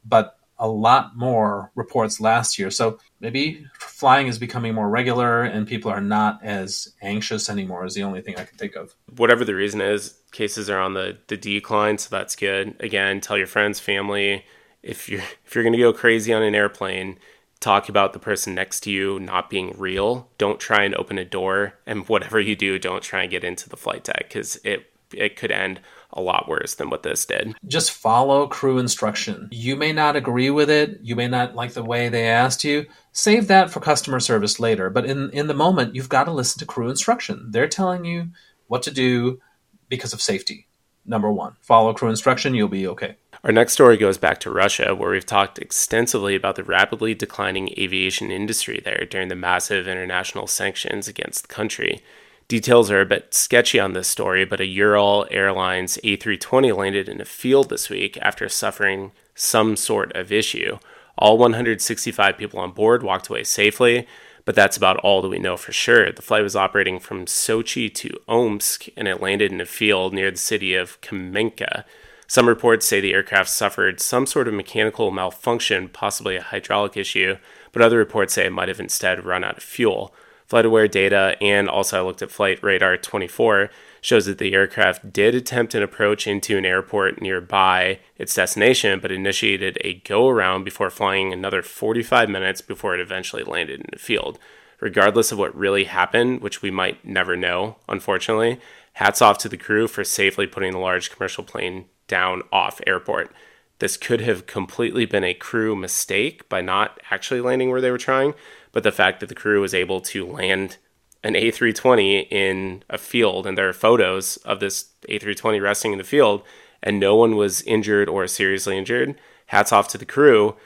[0.06, 2.70] But a lot more reports last year.
[2.70, 7.94] So maybe flying is becoming more regular and people are not as anxious anymore, is
[7.94, 8.94] the only thing I can think of.
[9.16, 12.76] Whatever the reason is, cases are on the, the decline, so that's good.
[12.78, 14.44] Again, tell your friends, family,
[14.84, 17.18] if you're if you're gonna go crazy on an airplane,
[17.64, 20.28] talk about the person next to you not being real.
[20.38, 23.68] Don't try and open a door, and whatever you do, don't try and get into
[23.68, 25.80] the flight deck because it it could end
[26.12, 27.54] a lot worse than what this did.
[27.66, 29.48] Just follow crew instruction.
[29.52, 32.86] You may not agree with it, you may not like the way they asked you.
[33.12, 36.58] Save that for customer service later, but in in the moment you've got to listen
[36.60, 37.50] to crew instruction.
[37.50, 38.28] They're telling you
[38.66, 39.40] what to do
[39.88, 40.66] because of safety.
[41.06, 41.56] Number 1.
[41.60, 43.16] Follow crew instruction, you'll be okay.
[43.44, 47.68] Our next story goes back to Russia, where we've talked extensively about the rapidly declining
[47.76, 52.00] aviation industry there during the massive international sanctions against the country.
[52.48, 57.20] Details are a bit sketchy on this story, but a Ural Airlines A320 landed in
[57.20, 60.78] a field this week after suffering some sort of issue.
[61.18, 64.06] All 165 people on board walked away safely,
[64.46, 66.10] but that's about all that we know for sure.
[66.10, 70.30] The flight was operating from Sochi to Omsk, and it landed in a field near
[70.30, 71.84] the city of Kamenka.
[72.34, 77.36] Some reports say the aircraft suffered some sort of mechanical malfunction, possibly a hydraulic issue,
[77.70, 80.12] but other reports say it might have instead run out of fuel.
[80.50, 83.70] FlightAware data, and also I looked at Flight Radar 24,
[84.00, 89.12] shows that the aircraft did attempt an approach into an airport nearby its destination, but
[89.12, 93.98] initiated a go around before flying another 45 minutes before it eventually landed in the
[94.00, 94.40] field.
[94.80, 98.58] Regardless of what really happened, which we might never know, unfortunately,
[98.94, 103.32] hats off to the crew for safely putting the large commercial plane down off airport.
[103.78, 107.98] This could have completely been a crew mistake by not actually landing where they were
[107.98, 108.34] trying,
[108.72, 110.78] but the fact that the crew was able to land
[111.22, 116.04] an A320 in a field, and there are photos of this A320 resting in the
[116.04, 116.42] field,
[116.82, 119.18] and no one was injured or seriously injured.
[119.46, 120.56] Hats off to the crew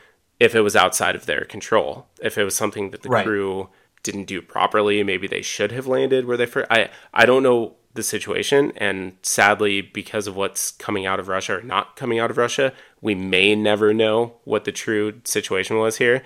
[0.40, 2.08] if it was outside of their control.
[2.20, 3.24] If it was something that the right.
[3.24, 3.68] crew
[4.02, 6.70] didn't do properly, maybe they should have landed where they first.
[6.70, 8.72] I I don't know the situation.
[8.76, 12.72] And sadly, because of what's coming out of Russia or not coming out of Russia,
[13.00, 16.22] we may never know what the true situation was here.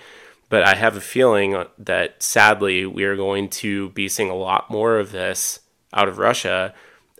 [0.49, 4.69] But I have a feeling that sadly, we are going to be seeing a lot
[4.69, 5.61] more of this
[5.93, 6.73] out of Russia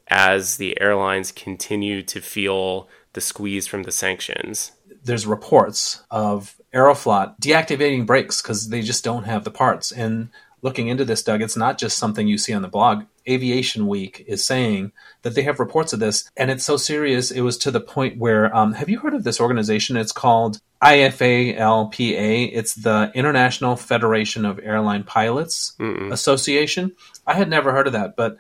[0.07, 4.73] as the airlines continue to feel the squeeze from the sanctions.
[5.03, 9.91] There's reports of Aeroflot deactivating brakes because they just don't have the parts.
[9.91, 10.29] And
[10.61, 13.05] looking into this, Doug, it's not just something you see on the blog.
[13.27, 17.31] Aviation Week is saying that they have reports of this, and it's so serious.
[17.31, 19.97] It was to the point where, um, have you heard of this organization?
[19.97, 22.49] It's called IFALPA.
[22.53, 26.11] It's the International Federation of Airline Pilots Mm-mm.
[26.11, 26.93] Association.
[27.25, 28.37] I had never heard of that, but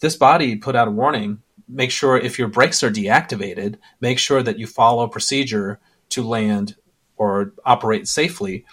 [0.00, 1.42] this body put out a warning.
[1.68, 5.78] Make sure if your brakes are deactivated, make sure that you follow procedure
[6.10, 6.76] to land
[7.16, 8.64] or operate safely.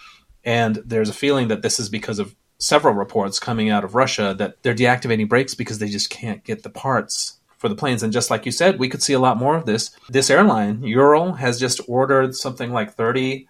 [0.44, 4.34] And there's a feeling that this is because of several reports coming out of Russia
[4.38, 8.02] that they're deactivating brakes because they just can't get the parts for the planes.
[8.02, 9.90] And just like you said, we could see a lot more of this.
[10.08, 13.48] This airline, Ural, has just ordered something like 30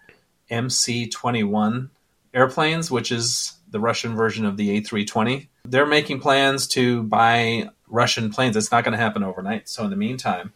[0.49, 1.91] MC 21
[2.33, 5.47] airplanes, which is the Russian version of the A320.
[5.65, 8.55] They're making plans to buy Russian planes.
[8.57, 9.69] It's not going to happen overnight.
[9.69, 10.53] So, in the meantime,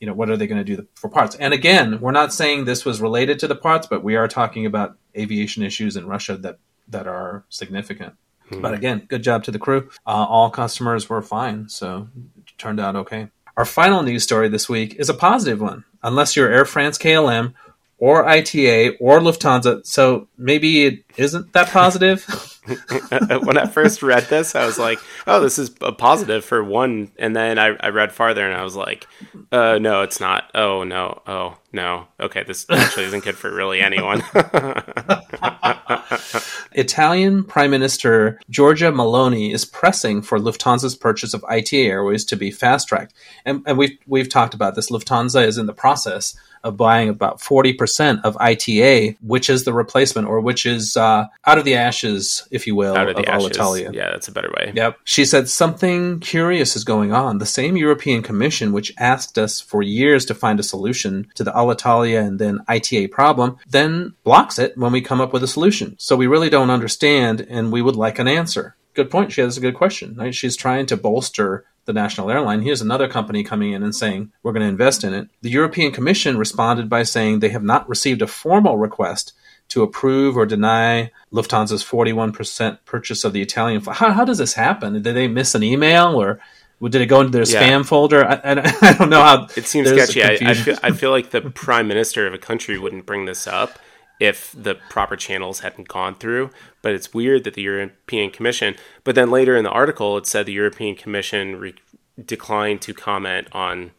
[0.00, 1.36] you know, what are they going to do for parts?
[1.36, 4.66] And again, we're not saying this was related to the parts, but we are talking
[4.66, 6.58] about aviation issues in Russia that
[6.88, 8.14] that are significant.
[8.50, 8.62] Mm-hmm.
[8.62, 9.90] But again, good job to the crew.
[10.06, 13.28] Uh, all customers were fine, so it turned out okay.
[13.56, 17.54] Our final news story this week is a positive one, unless you're Air France KLM
[17.98, 19.84] or ITA or Lufthansa.
[19.86, 22.24] So maybe it isn't that positive.
[23.42, 27.10] when I first read this, I was like, "Oh, this is a positive for one,"
[27.18, 29.06] and then I, I read farther, and I was like,
[29.50, 30.50] uh, "No, it's not.
[30.54, 32.06] Oh no, oh no.
[32.20, 34.22] Okay, this actually isn't good for really anyone."
[36.72, 42.50] Italian Prime Minister Giorgia Meloni is pressing for Lufthansa's purchase of ITA Airways to be
[42.50, 43.14] fast tracked,
[43.46, 44.90] and, and we've we've talked about this.
[44.90, 50.28] Lufthansa is in the process of buying about 40% of ITA, which is the replacement
[50.28, 53.50] or which is uh, out of the ashes, if you will, Out of of, ashes.
[53.50, 53.94] Alitalia.
[53.94, 54.72] Yeah, that's a better way.
[54.74, 54.98] Yep.
[55.04, 57.38] She said something curious is going on.
[57.38, 61.52] The same European Commission, which asked us for years to find a solution to the
[61.52, 65.96] Alitalia and then ITA problem, then blocks it when we come up with a solution.
[65.98, 68.76] So we really don't understand and we would like an answer.
[68.94, 69.32] Good point.
[69.32, 70.16] She has a good question.
[70.16, 70.34] Right?
[70.34, 72.62] She's trying to bolster the national airline.
[72.62, 75.28] Here's another company coming in and saying, we're going to invest in it.
[75.42, 79.32] The European Commission responded by saying they have not received a formal request
[79.70, 83.96] to approve or deny Lufthansa's 41% purchase of the Italian flight.
[83.96, 85.02] How, how does this happen?
[85.02, 86.40] Did they miss an email or
[86.82, 87.68] did it go into their Yeah.
[87.68, 88.24] spam folder?
[88.24, 89.48] I, I, I don't know how.
[89.56, 90.22] It seems sketchy.
[90.22, 93.46] I, I, feel, I feel like the prime minister of a country wouldn't bring this
[93.46, 93.78] up
[94.20, 96.50] if the proper channels hadn't gone through.
[96.82, 98.76] But it's weird that the European Commission.
[99.04, 101.74] But then later in the article, it said the European Commission re-
[102.24, 103.92] declined to comment on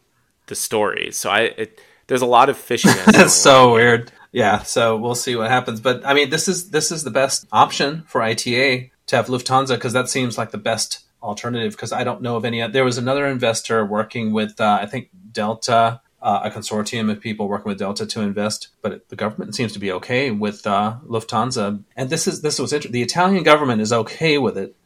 [0.46, 1.10] the story.
[1.12, 3.04] So I, it, there's a lot of fishiness.
[3.06, 4.12] going That's so weird.
[4.32, 5.80] Yeah, so we'll see what happens.
[5.80, 9.74] But I mean, this is this is the best option for ITA to have Lufthansa
[9.74, 11.72] because that seems like the best alternative.
[11.72, 12.66] Because I don't know of any.
[12.68, 17.48] There was another investor working with uh, I think Delta, uh, a consortium of people
[17.48, 21.82] working with Delta to invest, but the government seems to be okay with uh, Lufthansa.
[21.96, 22.92] And this is this was interesting.
[22.92, 24.76] The Italian government is okay with it.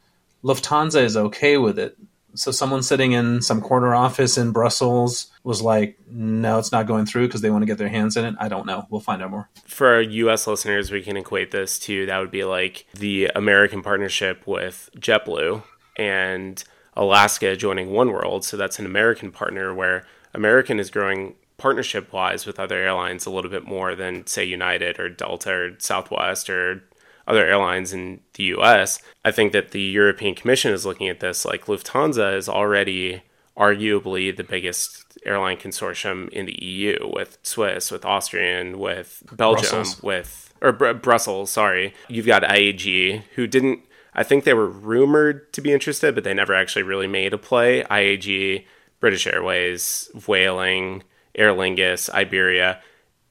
[0.43, 1.97] Lufthansa is okay with it.
[2.37, 7.07] So someone sitting in some corner office in Brussels was like, "No, it's not going
[7.07, 8.87] through because they want to get their hands in it." I don't know.
[8.91, 9.49] We'll find out more.
[9.67, 13.83] For our US listeners, we can equate this to that would be like the American
[13.83, 15.63] partnership with JetBlue
[15.97, 16.63] and
[16.97, 18.45] Alaska joining One World.
[18.45, 23.31] So that's an American partner where American is growing partnership wise with other airlines a
[23.31, 26.83] little bit more than, say, United or Delta or Southwest or
[27.27, 29.01] other airlines in the US.
[29.25, 33.23] I think that the European Commission is looking at this like Lufthansa is already
[33.57, 40.03] arguably the biggest airline consortium in the EU with Swiss, with Austrian, with Belgium, Brussels.
[40.03, 41.95] with or Br- Brussels, sorry.
[42.09, 43.81] You've got IAG who didn't
[44.15, 47.39] I think they were rumored to be interested, but they never actually really made a
[47.39, 47.83] play.
[47.85, 48.65] IAG,
[49.05, 51.03] British Airways, Vueling,
[51.35, 52.81] Aer Lingus, Iberia.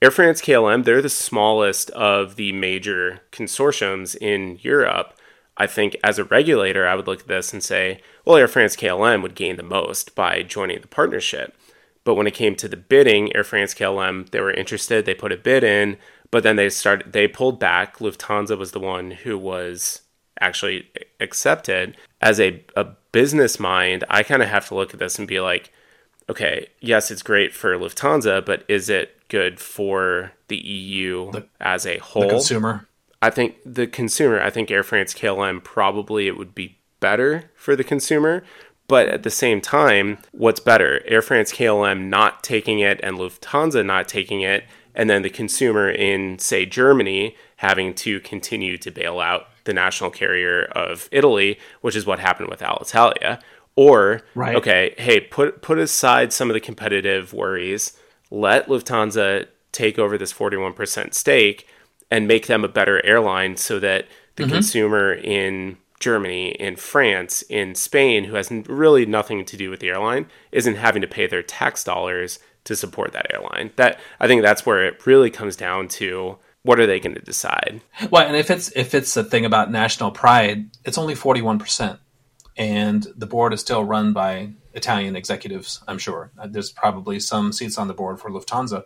[0.00, 5.18] Air France KLM, they're the smallest of the major consortiums in Europe.
[5.56, 8.76] I think as a regulator, I would look at this and say, well, Air France
[8.76, 11.56] KLM would gain the most by joining the partnership.
[12.04, 15.32] But when it came to the bidding, Air France KLM, they were interested, they put
[15.32, 15.96] a bid in,
[16.30, 17.98] but then they started they pulled back.
[17.98, 20.02] Lufthansa was the one who was
[20.40, 21.96] actually accepted.
[22.20, 25.38] As a, a business mind, I kind of have to look at this and be
[25.38, 25.72] like,
[26.28, 31.98] okay, yes, it's great for Lufthansa, but is it good for the EU as a
[31.98, 32.22] whole?
[32.22, 32.88] The consumer.
[33.22, 37.76] I think the consumer, I think Air France KLM probably it would be better for
[37.76, 38.42] the consumer.
[38.88, 41.00] But at the same time, what's better?
[41.06, 45.88] Air France KLM not taking it and Lufthansa not taking it, and then the consumer
[45.88, 51.96] in, say, Germany having to continue to bail out the national carrier of Italy, which
[51.96, 53.40] is what happened with Alitalia.
[53.76, 54.54] Or, Right.
[54.54, 57.92] okay, hey, put put aside some of the competitive worries,
[58.30, 61.66] let Lufthansa take over this 41% stake
[62.10, 64.52] and make them a better airline so that the mm-hmm.
[64.52, 69.88] consumer in Germany, in France, in Spain, who has really nothing to do with the
[69.88, 73.70] airline, isn't having to pay their tax dollars to support that airline.
[73.76, 77.20] That I think that's where it really comes down to what are they going to
[77.22, 77.82] decide?
[78.10, 81.58] Well, and if it's if it's a thing about national pride, it's only forty one
[81.58, 82.00] percent,
[82.56, 85.82] and the board is still run by Italian executives.
[85.86, 88.82] I'm sure Uh, there's probably some seats on the board for Lufthansa.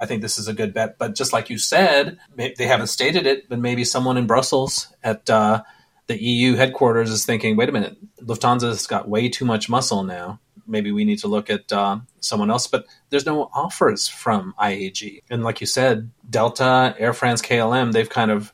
[0.00, 3.26] I think this is a good bet, but just like you said, they haven't stated
[3.26, 5.62] it, but maybe someone in Brussels at uh,
[6.06, 10.38] the EU headquarters is thinking, "Wait a minute, Lufthansa's got way too much muscle now.
[10.66, 15.22] Maybe we need to look at uh, someone else." But there's no offers from IAG,
[15.30, 18.52] and like you said, Delta, Air France, KLM, they've kind of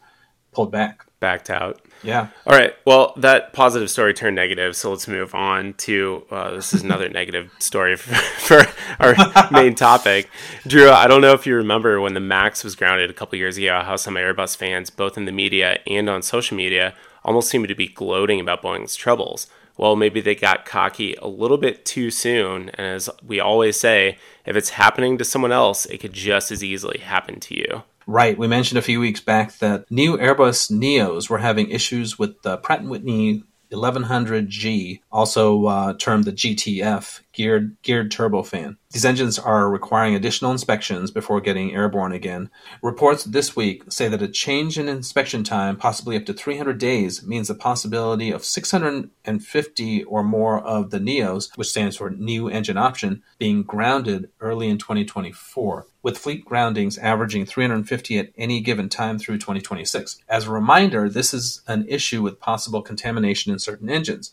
[0.52, 1.06] pulled back.
[1.20, 1.80] Backed out.
[2.02, 2.28] Yeah.
[2.46, 2.74] All right.
[2.84, 7.08] Well, that positive story turned negative, so let's move on to uh, this is another
[7.20, 8.66] negative story for, for
[8.98, 9.14] our
[9.50, 10.28] main topic.
[10.66, 13.56] Drew, I don't know if you remember when the Max was grounded a couple years
[13.56, 16.94] ago, how some Airbus fans, both in the media and on social media,
[17.24, 19.46] almost seemed to be gloating about Boeing's troubles.
[19.76, 24.18] Well, maybe they got cocky a little bit too soon, and as we always say,
[24.44, 27.82] if it's happening to someone else, it could just as easily happen to you.
[28.06, 28.36] Right.
[28.36, 32.56] We mentioned a few weeks back that new Airbus Neos were having issues with the
[32.56, 38.76] Pratt & Whitney 1100G, also uh, termed the GTF geared geared turbofan.
[38.92, 42.50] These engines are requiring additional inspections before getting airborne again.
[42.82, 47.26] Reports this week say that a change in inspection time, possibly up to 300 days,
[47.26, 52.76] means the possibility of 650 or more of the NEOs, which stands for New Engine
[52.76, 59.18] Option, being grounded early in 2024 with fleet groundings averaging 350 at any given time
[59.18, 60.18] through 2026.
[60.28, 64.32] As a reminder, this is an issue with possible contamination in certain engines.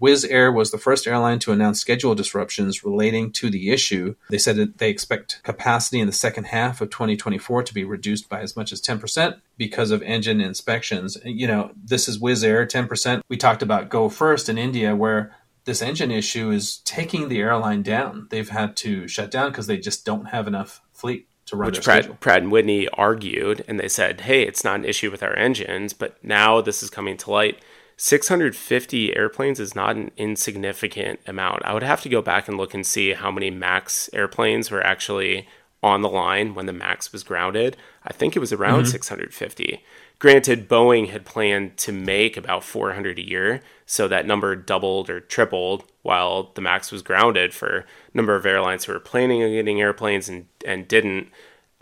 [0.00, 4.14] Wizz Air was the first airline to announce schedule disruptions relating to the issue.
[4.30, 8.26] They said that they expect capacity in the second half of 2024 to be reduced
[8.26, 11.18] by as much as 10% because of engine inspections.
[11.22, 13.20] You know, this is Wizz Air, 10%.
[13.28, 17.82] We talked about Go First in India, where this engine issue is taking the airline
[17.82, 18.26] down.
[18.30, 21.82] They've had to shut down because they just don't have enough fleet to run Which
[21.82, 25.36] Pratt, Pratt, and Whitney argued, and they said, "Hey, it's not an issue with our
[25.36, 27.60] engines." But now this is coming to light
[28.02, 31.62] 650 airplanes is not an insignificant amount.
[31.66, 34.82] I would have to go back and look and see how many MAX airplanes were
[34.82, 35.46] actually
[35.82, 37.76] on the line when the MAX was grounded.
[38.04, 38.90] I think it was around mm-hmm.
[38.90, 39.82] 650.
[40.18, 45.20] Granted, Boeing had planned to make about 400 a year, so that number doubled or
[45.20, 49.50] tripled while the MAX was grounded for a number of airlines who were planning on
[49.50, 51.28] getting airplanes and, and didn't.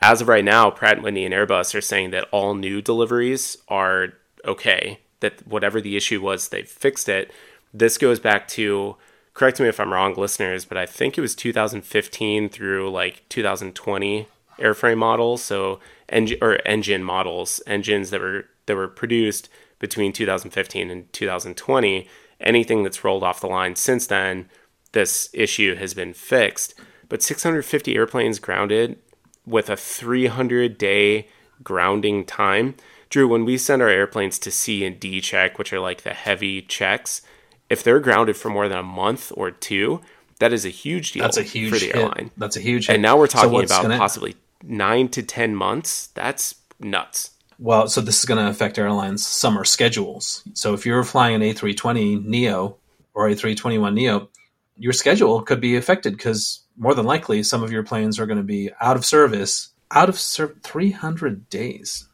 [0.00, 3.58] As of right now, Pratt & Whitney and Airbus are saying that all new deliveries
[3.66, 4.12] are
[4.44, 7.32] okay that whatever the issue was, they fixed it.
[7.74, 8.96] This goes back to
[9.38, 14.27] correct me if I'm wrong, listeners, but I think it was 2015 through like 2020
[14.59, 19.48] airframe models, so engine or engine models, engines that were that were produced
[19.79, 22.09] between 2015 and 2020.
[22.40, 24.48] Anything that's rolled off the line since then,
[24.92, 26.74] this issue has been fixed.
[27.09, 28.98] But 650 airplanes grounded
[29.46, 31.29] with a 300 day
[31.62, 32.74] grounding time
[33.11, 36.12] Drew, when we send our airplanes to C and D check, which are like the
[36.12, 37.22] heavy checks,
[37.70, 40.00] if they're grounded for more than a month or two,
[40.38, 41.96] that is a huge deal That's a huge for the hit.
[41.96, 42.31] airline.
[42.37, 42.94] That's a huge hit.
[42.94, 43.98] And now we're talking so about gonna...
[43.98, 46.09] possibly nine to 10 months.
[46.09, 47.33] That's nuts.
[47.59, 50.44] Well, so this is going to affect airlines' summer schedules.
[50.54, 52.76] So if you're flying an A320 Neo
[53.14, 54.28] or A321 Neo,
[54.76, 58.38] your schedule could be affected because more than likely some of your planes are going
[58.38, 62.09] to be out of service out of ser- 300 days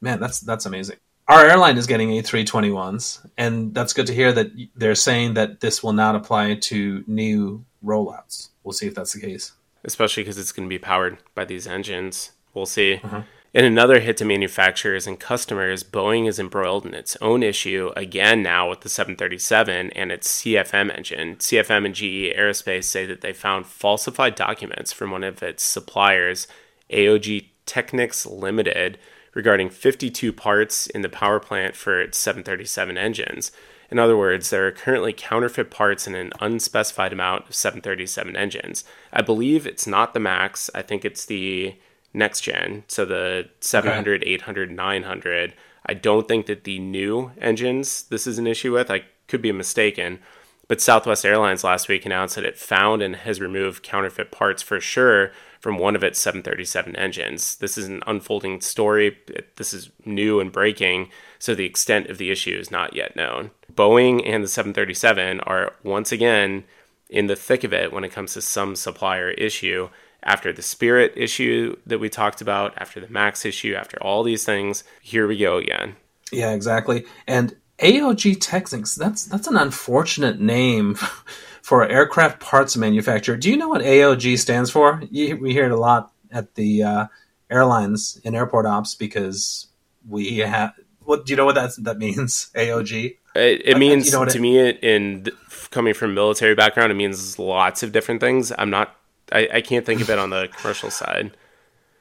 [0.00, 0.96] man, that's that's amazing.
[1.28, 5.82] Our airline is getting A321s, and that's good to hear that they're saying that this
[5.82, 8.48] will not apply to new rollouts.
[8.64, 9.52] We'll see if that's the case.
[9.84, 12.32] Especially because it's going to be powered by these engines.
[12.54, 13.00] We'll see.
[13.04, 13.22] Uh-huh.
[13.52, 18.42] In another hit to manufacturers and customers, Boeing is embroiled in its own issue again
[18.42, 21.36] now with the 737 and its CFM engine.
[21.36, 26.46] CFM and GE Aerospace say that they found falsified documents from one of its suppliers,
[26.90, 28.98] AOG Technics Limited,
[29.38, 33.52] regarding 52 parts in the power plant for its 737 engines.
[33.88, 38.82] In other words, there are currently counterfeit parts in an unspecified amount of 737 engines.
[39.12, 41.76] I believe it's not the MAX, I think it's the
[42.12, 44.30] next gen, so the 700, okay.
[44.32, 45.54] 800, 900.
[45.86, 48.90] I don't think that the new engines this is an issue with.
[48.90, 50.18] I could be mistaken.
[50.66, 54.80] But Southwest Airlines last week announced that it found and has removed counterfeit parts for
[54.80, 57.56] sure from one of its 737 engines.
[57.56, 59.18] This is an unfolding story.
[59.56, 63.50] This is new and breaking, so the extent of the issue is not yet known.
[63.72, 66.64] Boeing and the 737 are once again
[67.08, 69.88] in the thick of it when it comes to some supplier issue.
[70.22, 74.44] After the Spirit issue that we talked about, after the Max issue, after all these
[74.44, 75.94] things, here we go again.
[76.32, 77.06] Yeah, exactly.
[77.26, 80.98] And AOG Technics, that's that's an unfortunate name
[81.62, 83.36] for aircraft parts manufacturer.
[83.36, 85.02] Do you know what AOG stands for?
[85.10, 87.06] You, we hear it a lot at the uh,
[87.50, 89.68] airlines in airport ops because
[90.08, 90.72] we have.
[91.00, 92.50] What do you know what that that means?
[92.54, 93.16] AOG.
[93.34, 95.28] It, it means you know to it, me, in
[95.70, 98.52] coming from military background, it means lots of different things.
[98.56, 98.94] I'm not.
[99.30, 101.36] I, I can't think of it on the commercial side.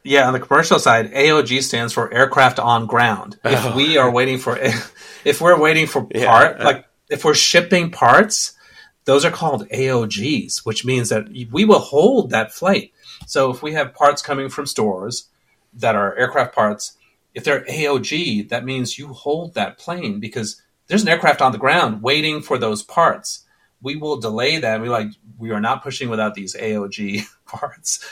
[0.03, 3.37] Yeah, on the commercial side, AOG stands for aircraft on ground.
[3.43, 3.75] If oh.
[3.75, 4.57] we are waiting for,
[5.25, 6.63] if we're waiting for part, yeah.
[6.63, 8.53] like if we're shipping parts,
[9.07, 12.91] those are called AOGs, which means that we will hold that flight.
[13.25, 15.29] So if we have parts coming from stores
[15.73, 16.97] that are aircraft parts,
[17.33, 21.57] if they're AOG, that means you hold that plane because there's an aircraft on the
[21.57, 23.45] ground waiting for those parts.
[23.81, 24.81] We will delay that.
[24.81, 28.05] We like we are not pushing without these AOG parts.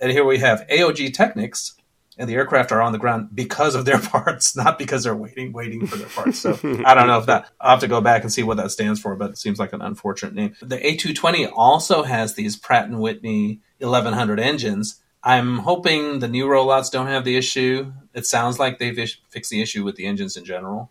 [0.00, 1.76] And here we have AOG Technics,
[2.20, 5.52] and the aircraft are on the ground because of their parts, not because they're waiting,
[5.52, 6.38] waiting for their parts.
[6.38, 6.52] So
[6.84, 9.00] I don't know if that, I'll have to go back and see what that stands
[9.00, 10.54] for, but it seems like an unfortunate name.
[10.60, 15.00] The A220 also has these Pratt & Whitney 1100 engines.
[15.22, 17.92] I'm hoping the new rollouts don't have the issue.
[18.14, 20.90] It sounds like they've fixed the issue with the engines in general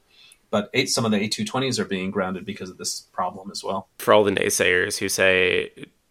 [0.52, 3.88] but eight, some of the A220s are being grounded because of this problem as well.
[4.00, 5.70] For all the naysayers who say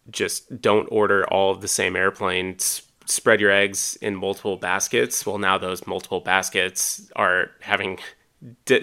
[0.09, 2.57] just don't order all of the same airplane.
[3.09, 5.25] Spread your eggs in multiple baskets.
[5.25, 7.99] Well, now those multiple baskets are having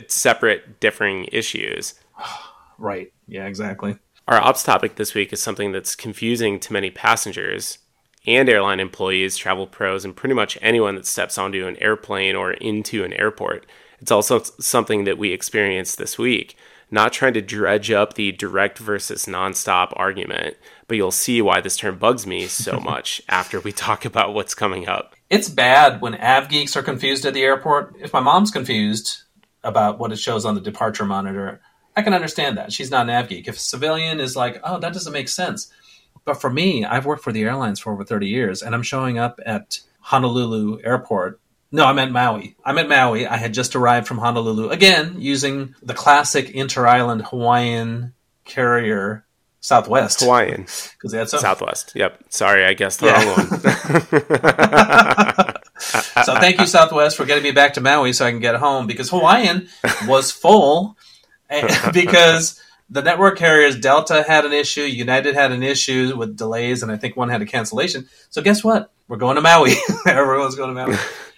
[0.08, 1.94] separate, differing issues.
[2.78, 3.10] Right.
[3.26, 3.96] Yeah, exactly.
[4.28, 7.78] Our ops topic this week is something that's confusing to many passengers
[8.26, 12.52] and airline employees, travel pros, and pretty much anyone that steps onto an airplane or
[12.52, 13.64] into an airport.
[14.00, 16.56] It's also something that we experienced this week.
[16.90, 20.56] Not trying to dredge up the direct versus nonstop argument,
[20.86, 24.54] but you'll see why this term bugs me so much after we talk about what's
[24.54, 25.14] coming up.
[25.28, 27.96] It's bad when av geeks are confused at the airport.
[28.00, 29.22] If my mom's confused
[29.64, 31.60] about what it shows on the departure monitor,
[31.96, 32.72] I can understand that.
[32.72, 33.48] She's not an av geek.
[33.48, 35.72] If a civilian is like, oh, that doesn't make sense.
[36.24, 39.18] But for me, I've worked for the airlines for over 30 years, and I'm showing
[39.18, 41.40] up at Honolulu Airport.
[41.72, 42.54] No, I'm at Maui.
[42.64, 43.26] I'm at Maui.
[43.26, 48.14] I had just arrived from Honolulu, again, using the classic inter island Hawaiian
[48.44, 49.26] carrier
[49.60, 50.20] Southwest.
[50.20, 50.62] Hawaiian.
[50.92, 51.40] Because they had some.
[51.40, 51.92] Southwest.
[51.94, 52.20] Yep.
[52.30, 53.24] Sorry, I guessed the Yeah.
[53.24, 53.60] wrong one.
[56.24, 58.86] So thank you, Southwest, for getting me back to Maui so I can get home
[58.86, 59.68] because Hawaiian
[60.06, 60.96] was full
[61.50, 62.58] eh, because
[62.88, 66.96] the network carriers Delta had an issue, United had an issue with delays, and I
[66.96, 68.08] think one had a cancellation.
[68.30, 68.90] So guess what?
[69.06, 69.74] We're going to Maui.
[70.06, 70.96] Everyone's going to Maui.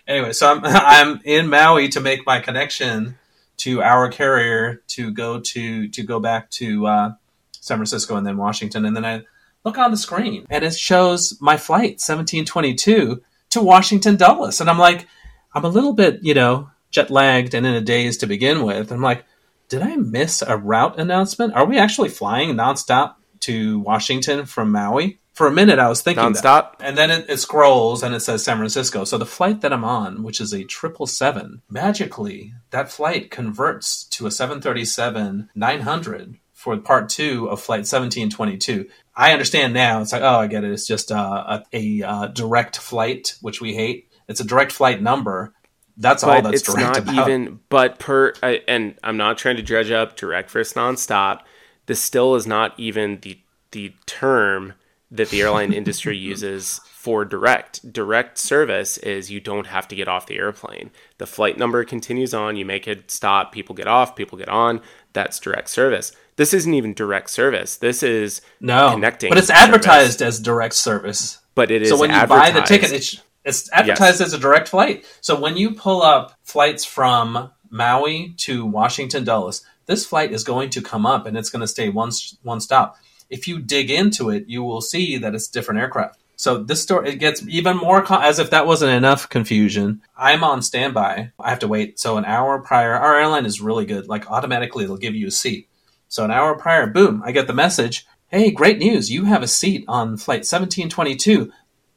[0.08, 3.16] Anyway, so I'm I'm in Maui to make my connection
[3.58, 7.12] to our carrier to go to to go back to uh,
[7.52, 9.22] San Francisco and then Washington, and then I
[9.64, 14.78] look on the screen and it shows my flight 1722 to Washington Dulles, and I'm
[14.78, 15.06] like,
[15.54, 18.90] I'm a little bit you know jet lagged and in a daze to begin with.
[18.90, 19.24] I'm like,
[19.68, 21.54] did I miss a route announcement?
[21.54, 25.20] Are we actually flying nonstop to Washington from Maui?
[25.38, 26.42] For a minute, I was thinking that.
[26.42, 26.74] Nonstop?
[26.80, 29.04] And then it, it scrolls and it says San Francisco.
[29.04, 34.26] So the flight that I'm on, which is a 777, magically, that flight converts to
[34.26, 38.88] a 737 900 for part two of flight 1722.
[39.14, 40.00] I understand now.
[40.00, 40.72] It's like, oh, I get it.
[40.72, 44.10] It's just uh, a, a uh, direct flight, which we hate.
[44.26, 45.54] It's a direct flight number.
[45.96, 47.28] That's all that's it's direct not about.
[47.28, 51.40] even but per I, and i'm not trying to dredge up direct versus nonstop
[51.86, 53.40] this still is not even the
[53.72, 54.74] the term
[55.10, 57.92] that the airline industry uses for direct.
[57.92, 60.90] Direct service is you don't have to get off the airplane.
[61.18, 62.56] The flight number continues on.
[62.56, 63.52] You make it stop.
[63.52, 64.16] People get off.
[64.16, 64.80] People get on.
[65.12, 66.12] That's direct service.
[66.36, 67.76] This isn't even direct service.
[67.76, 69.62] This is No, connecting but it's service.
[69.62, 71.38] advertised as direct service.
[71.54, 74.68] but it is So when you buy the ticket, it's it's advertised as a direct
[74.68, 75.04] flight.
[75.20, 80.68] So when you pull up flights from Maui to Washington Dulles, this flight is going
[80.70, 82.10] to come up and it's going to stay one
[82.42, 82.96] one stop.
[83.30, 86.18] If you dig into it, you will see that it's different aircraft.
[86.36, 90.02] So this story it gets even more con- as if that wasn't enough confusion.
[90.16, 91.32] I'm on standby.
[91.38, 91.98] I have to wait.
[91.98, 94.08] So an hour prior, our airline is really good.
[94.08, 95.68] Like automatically, it'll give you a seat.
[96.06, 98.06] So an hour prior, boom, I get the message.
[98.28, 99.10] Hey, great news!
[99.10, 101.50] You have a seat on flight 1722.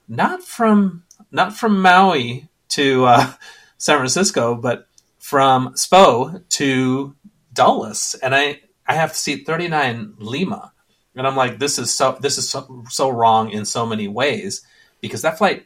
[0.07, 3.33] Not from not from Maui to uh,
[3.77, 4.87] San Francisco, but
[5.19, 7.15] from SFO to
[7.53, 10.73] Dulles, and I I have seat 39 Lima,
[11.15, 14.61] and I'm like, this is so this is so, so wrong in so many ways
[15.01, 15.65] because that flight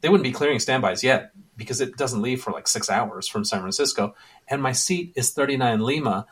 [0.00, 3.44] they wouldn't be clearing standbys yet because it doesn't leave for like six hours from
[3.44, 4.14] San Francisco,
[4.48, 6.26] and my seat is 39 Lima,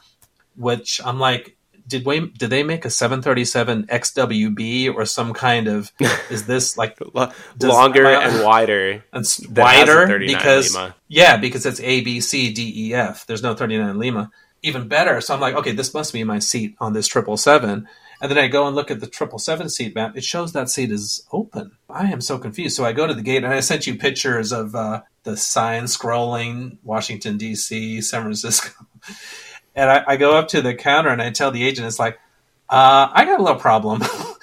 [0.56, 1.54] which I'm like.
[1.86, 5.90] Did we did they make a 737 XWB or some kind of
[6.30, 7.32] is this like Does-
[7.70, 10.94] longer I- and wider it's that has a wider because Lima.
[11.08, 13.26] yeah, because it's A B C D E F.
[13.26, 14.30] There's no 39 Lima.
[14.62, 15.22] Even better.
[15.22, 17.88] So I'm like, okay, this must be my seat on this triple seven.
[18.20, 20.16] And then I go and look at the triple seven seat map.
[20.16, 21.72] It shows that seat is open.
[21.88, 22.76] I am so confused.
[22.76, 25.84] So I go to the gate and I sent you pictures of uh, the sign
[25.84, 28.70] scrolling Washington D.C., San Francisco.
[29.74, 32.18] And I, I go up to the counter and I tell the agent, it's like,
[32.68, 34.02] uh, I got a little problem.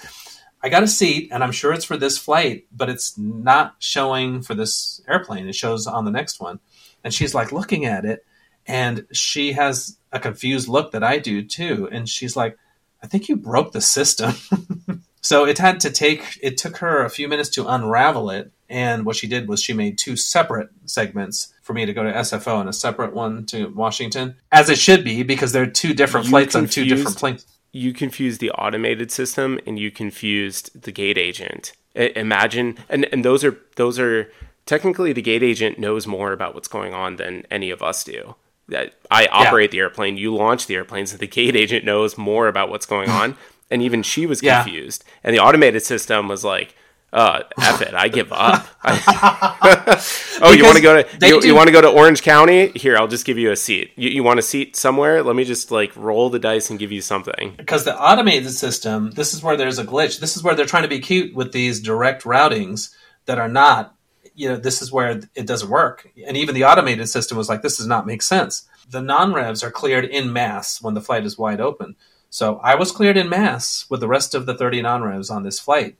[0.64, 4.42] I got a seat, and I'm sure it's for this flight, but it's not showing
[4.42, 5.48] for this airplane.
[5.48, 6.60] It shows on the next one.
[7.04, 8.26] And she's like looking at it,
[8.66, 11.88] and she has a confused look that I do too.
[11.92, 12.58] And she's like,
[13.06, 14.34] I think you broke the system.
[15.22, 18.52] so it had to take, it took her a few minutes to unravel it.
[18.68, 22.12] And what she did was she made two separate segments for me to go to
[22.12, 26.26] SFO and a separate one to Washington, as it should be, because they're two different
[26.26, 27.46] You flights on two different planes.
[27.72, 31.74] you confused the automated system and you confused the gate agent.
[31.96, 34.32] I- imagine, and, and those are those are
[34.66, 38.36] technically the gate agent knows more about what's going on than any of us do.
[38.70, 42.48] That I operate the airplane, you launch the airplanes, and the gate agent knows more
[42.48, 43.38] about what's going on.
[43.70, 44.64] and even she was Yeah.
[44.64, 45.04] confused.
[45.24, 46.76] And the automated system was like,
[47.14, 48.68] uh, F it, I give up.
[48.84, 52.72] oh, you want to go to you, you want to go to Orange County?
[52.76, 53.92] Here, I'll just give you a seat.
[53.96, 55.24] You, you want a seat somewhere?
[55.24, 57.54] Let me just like roll the dice and give you something.
[57.56, 60.20] Because the automated system, this is where there's a glitch.
[60.20, 62.94] This is where they're trying to be cute with these direct routings
[63.28, 63.95] that are not.
[64.36, 66.10] You know, this is where it doesn't work.
[66.28, 68.68] And even the automated system was like, this does not make sense.
[68.90, 71.96] The non revs are cleared in mass when the flight is wide open.
[72.30, 75.44] So I was cleared in mass with the rest of the 30 non revs on
[75.44, 75.96] this flight.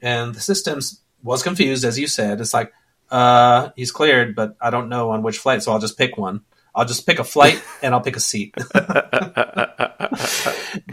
[0.00, 0.80] And the system
[1.22, 2.40] was confused, as you said.
[2.40, 2.72] It's like,
[3.10, 6.42] uh, he's cleared, but I don't know on which flight, so I'll just pick one.
[6.74, 8.54] I'll just pick a flight and I'll pick a seat.
[8.72, 8.94] but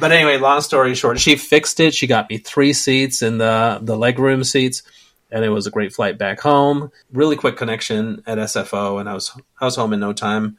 [0.01, 1.93] anyway, long story short, she fixed it.
[1.93, 4.83] She got me three seats in the the legroom seats,
[5.31, 6.91] and it was a great flight back home.
[7.11, 10.57] Really quick connection at SFO, and I was I was home in no time.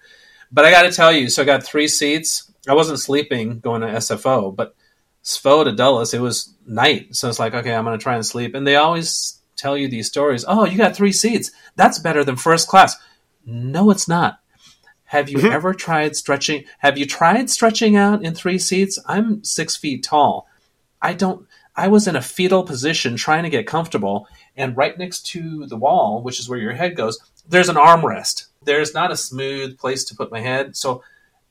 [0.51, 2.51] But I got to tell you, so I got three seats.
[2.67, 4.75] I wasn't sleeping going to SFO, but
[5.25, 8.55] SFO to Dulles, it was night, so it's like okay, I'm gonna try and sleep.
[8.55, 10.45] And they always tell you these stories.
[10.47, 11.51] Oh, you got three seats.
[11.77, 12.97] That's better than first class.
[13.45, 14.41] No, it's not.
[15.05, 15.53] Have you mm-hmm.
[15.53, 16.65] ever tried stretching?
[16.79, 18.99] Have you tried stretching out in three seats?
[19.07, 20.47] I'm six feet tall.
[21.01, 21.47] I don't.
[21.75, 24.29] I was in a fetal position trying to get comfortable,
[24.59, 28.49] and right next to the wall, which is where your head goes, there's an armrest.
[28.63, 31.03] There's not a smooth place to put my head, so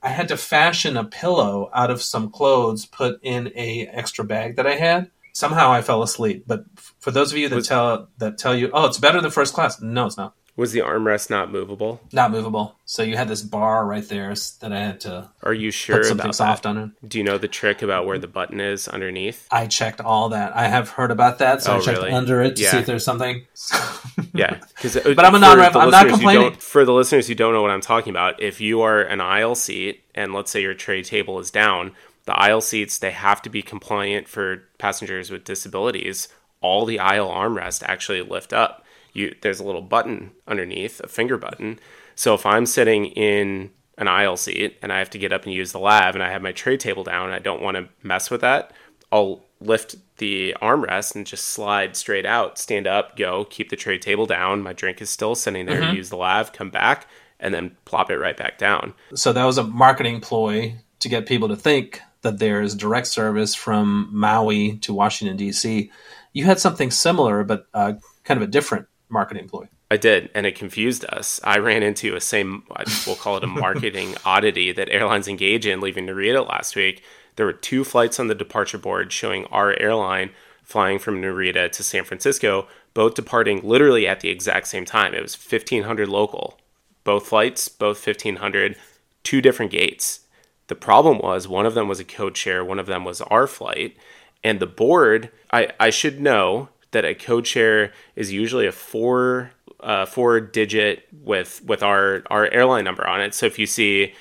[0.03, 4.57] I had to fashion a pillow out of some clothes put in a extra bag
[4.57, 5.09] that I had.
[5.33, 6.43] Somehow I fell asleep.
[6.47, 6.65] But
[6.99, 9.81] for those of you that tell that tell you, oh, it's better than first class.
[9.81, 10.35] No, it's not.
[10.57, 12.01] Was the armrest not movable?
[12.11, 12.75] Not movable.
[12.83, 15.29] So you had this bar right there that I had to.
[15.43, 16.69] Are you sure put something soft that?
[16.69, 17.07] on it?
[17.07, 19.47] Do you know the trick about where the button is underneath?
[19.51, 20.55] I checked all that.
[20.55, 22.11] I have heard about that, so oh, I checked really?
[22.11, 22.71] under it to yeah.
[22.71, 23.45] see if there's something.
[24.33, 25.75] yeah, because uh, but I'm a non-rev.
[25.75, 26.53] I'm not complaining.
[26.53, 29.53] For the listeners who don't know what I'm talking about, if you are an aisle
[29.53, 31.91] seat and let's say your tray table is down,
[32.25, 36.29] the aisle seats they have to be compliant for passengers with disabilities.
[36.61, 38.83] All the aisle armrests actually lift up
[39.17, 41.79] you there's a little button underneath, a finger button.
[42.15, 45.53] So if I'm sitting in an aisle seat and I have to get up and
[45.53, 47.89] use the lav and I have my tray table down and I don't want to
[48.03, 48.71] mess with that,
[49.11, 53.97] I'll lift the armrest and just slide straight out, stand up, go, keep the tray
[53.97, 54.61] table down.
[54.61, 55.95] My drink is still sitting there, mm-hmm.
[55.95, 57.07] use the lav, come back,
[57.39, 58.93] and then plop it right back down.
[59.15, 63.55] So that was a marketing ploy to get people to think that there's direct service
[63.55, 65.91] from Maui to Washington, D.C.
[66.33, 67.93] You had something similar, but uh,
[68.23, 69.67] kind of a different marketing ploy.
[69.89, 71.39] I did, and it confused us.
[71.43, 72.63] I ran into a same,
[73.05, 77.03] we'll call it a marketing oddity that airlines engage in leaving Narita last week.
[77.37, 80.31] There were two flights on the departure board showing our airline
[80.63, 85.13] flying from Narita to San Francisco, both departing literally at the exact same time.
[85.13, 86.59] It was 1500 local.
[87.05, 88.75] Both flights, both 1500,
[89.23, 90.21] two different gates.
[90.67, 93.47] The problem was one of them was a code share, one of them was our
[93.47, 93.95] flight.
[94.43, 99.51] And the board, I, I should know that a code share is usually a four
[99.79, 103.33] uh, four digit with with our our airline number on it.
[103.33, 104.13] So if you see,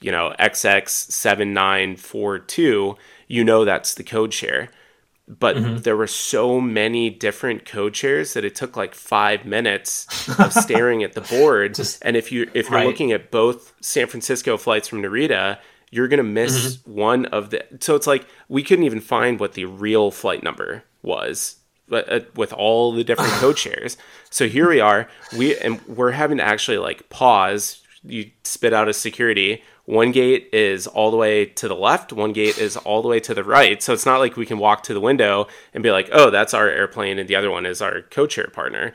[0.00, 2.96] you know, XX seven nine four two,
[3.26, 4.70] you know that's the code share.
[5.28, 5.76] But mm-hmm.
[5.82, 11.04] there were so many different code shares that it took like five minutes of staring
[11.04, 11.74] at the board.
[11.76, 12.86] Just, and if you if you're right.
[12.86, 15.58] looking at both San Francisco flights from Narita,
[15.92, 16.92] you're gonna miss mm-hmm.
[16.92, 17.64] one of the.
[17.80, 21.59] So it's like we couldn't even find what the real flight number was
[21.90, 23.96] Uh, with all the different code shares.
[24.30, 25.08] So here we are.
[25.36, 27.82] We and we're having to actually like pause.
[28.04, 29.62] You spit out a security.
[29.86, 32.12] One gate is all the way to the left.
[32.12, 33.82] One gate is all the way to the right.
[33.82, 36.54] So it's not like we can walk to the window and be like, "Oh, that's
[36.54, 38.92] our airplane," and the other one is our code share partner.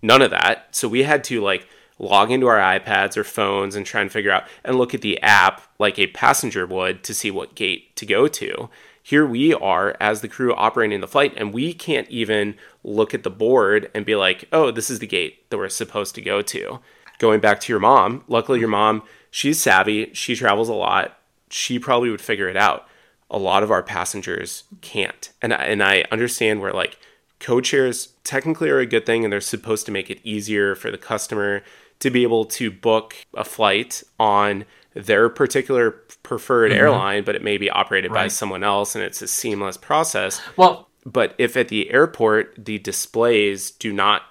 [0.00, 0.68] None of that.
[0.70, 1.66] So we had to like
[1.98, 5.20] log into our iPads or phones and try and figure out and look at the
[5.22, 8.70] app like a passenger would to see what gate to go to
[9.08, 12.54] here we are as the crew operating the flight and we can't even
[12.84, 16.14] look at the board and be like oh this is the gate that we're supposed
[16.14, 16.78] to go to.
[17.18, 20.10] Going back to your mom luckily your mom she's savvy.
[20.12, 21.18] She travels a lot.
[21.48, 22.86] She probably would figure it out.
[23.30, 25.30] A lot of our passengers can't.
[25.40, 26.98] And, and i understand where like
[27.40, 30.90] code shares technically are a good thing and they're supposed to make it easier for
[30.90, 31.62] the customer
[32.00, 34.66] to be able to book a flight on
[34.98, 35.92] their particular
[36.22, 36.80] preferred mm-hmm.
[36.80, 38.24] airline, but it may be operated right.
[38.24, 40.40] by someone else and it's a seamless process.
[40.56, 44.22] Well, but if at the airport the displays do not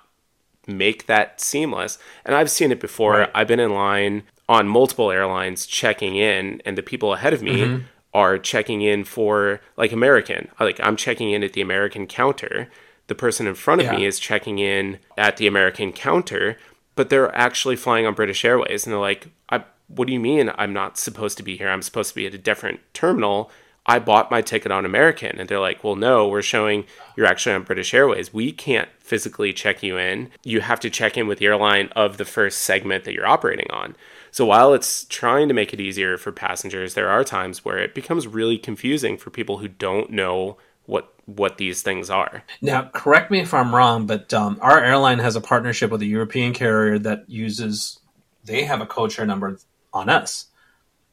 [0.68, 3.32] make that seamless, and I've seen it before, right.
[3.34, 7.62] I've been in line on multiple airlines checking in, and the people ahead of me
[7.62, 7.84] mm-hmm.
[8.14, 10.50] are checking in for like American.
[10.60, 12.70] Like I'm checking in at the American counter.
[13.08, 13.96] The person in front of yeah.
[13.96, 16.58] me is checking in at the American counter,
[16.96, 20.52] but they're actually flying on British Airways, and they're like, I what do you mean
[20.56, 21.70] I'm not supposed to be here?
[21.70, 23.52] I'm supposed to be at a different terminal.
[23.86, 25.40] I bought my ticket on American.
[25.40, 26.86] And they're like, well, no, we're showing
[27.16, 28.34] you're actually on British Airways.
[28.34, 30.30] We can't physically check you in.
[30.44, 33.72] You have to check in with the airline of the first segment that you're operating
[33.72, 33.96] on.
[34.32, 37.96] So while it's trying to make it easier for passengers, there are times where it
[37.96, 42.44] becomes really confusing for people who don't know what what these things are.
[42.62, 46.06] Now, correct me if I'm wrong, but um, our airline has a partnership with a
[46.06, 48.00] European carrier that uses.
[48.46, 49.58] They have a code share number
[49.98, 50.48] on us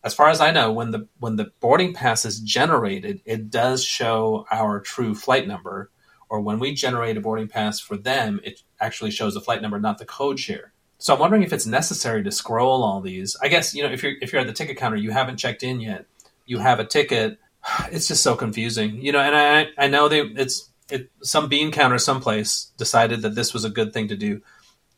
[0.04, 3.82] as far as I know, when the when the boarding pass is generated, it does
[3.82, 5.90] show our true flight number.
[6.28, 9.78] Or when we generate a boarding pass for them, it actually shows the flight number,
[9.80, 10.72] not the code share.
[10.98, 13.36] So I'm wondering if it's necessary to scroll all these.
[13.42, 15.62] I guess you know if you're if you're at the ticket counter, you haven't checked
[15.62, 16.04] in yet,
[16.44, 17.38] you have a ticket.
[17.90, 19.20] It's just so confusing, you know.
[19.20, 23.64] And I I know they it's it some bean counter someplace decided that this was
[23.64, 24.42] a good thing to do.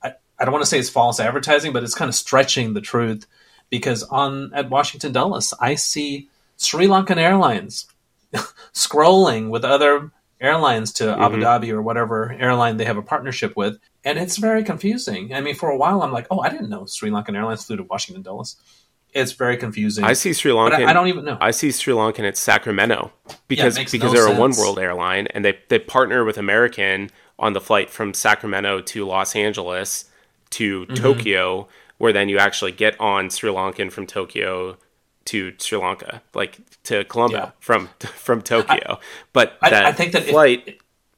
[0.03, 2.81] I, I don't want to say it's false advertising, but it's kind of stretching the
[2.81, 3.27] truth
[3.71, 7.87] because on at Washington Dulles, I see Sri Lankan Airlines
[8.73, 10.11] scrolling with other
[10.41, 11.23] airlines to mm-hmm.
[11.23, 15.35] Abu Dhabi or whatever airline they have a partnership with, and it's very confusing.
[15.35, 17.77] I mean, for a while, I'm like, oh, I didn't know Sri Lankan Airlines flew
[17.77, 18.57] to Washington Dulles.
[19.15, 20.05] It's very confusing.
[20.05, 20.87] I see Sri Lankan.
[20.87, 21.39] I, I, don't even know.
[21.41, 23.13] I see Sri Lankan at Sacramento
[23.49, 24.59] because yeah, because no they're sense.
[24.59, 29.07] a oneworld airline and they they partner with American on the flight from Sacramento to
[29.07, 30.07] Los Angeles
[30.51, 30.95] to mm-hmm.
[30.95, 31.69] Tokyo
[31.99, 34.77] where then you actually get on Sri Lankan from Tokyo
[35.27, 37.51] to Sri Lanka, like to Colombo yeah.
[37.61, 38.95] from from Tokyo.
[38.95, 38.99] I,
[39.33, 40.75] but that I, I think that flight if,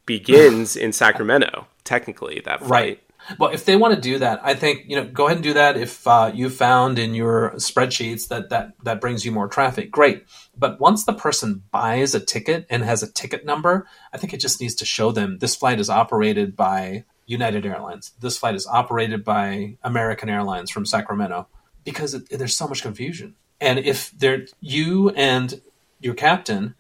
[0.07, 1.67] begins in Sacramento.
[1.85, 2.71] Technically, that flight.
[2.71, 3.03] Right.
[3.39, 5.55] Well, if they want to do that, I think you know go ahead and do
[5.55, 5.77] that.
[5.77, 10.25] If uh, you found in your spreadsheets that that that brings you more traffic, great.
[10.57, 14.41] But once the person buys a ticket and has a ticket number, I think it
[14.41, 18.13] just needs to show them this flight is operated by United Airlines.
[18.21, 21.47] This flight is operated by American Airlines from Sacramento
[21.85, 23.37] because it, there's so much confusion.
[23.61, 25.61] And if they're you and
[26.01, 26.75] your captain,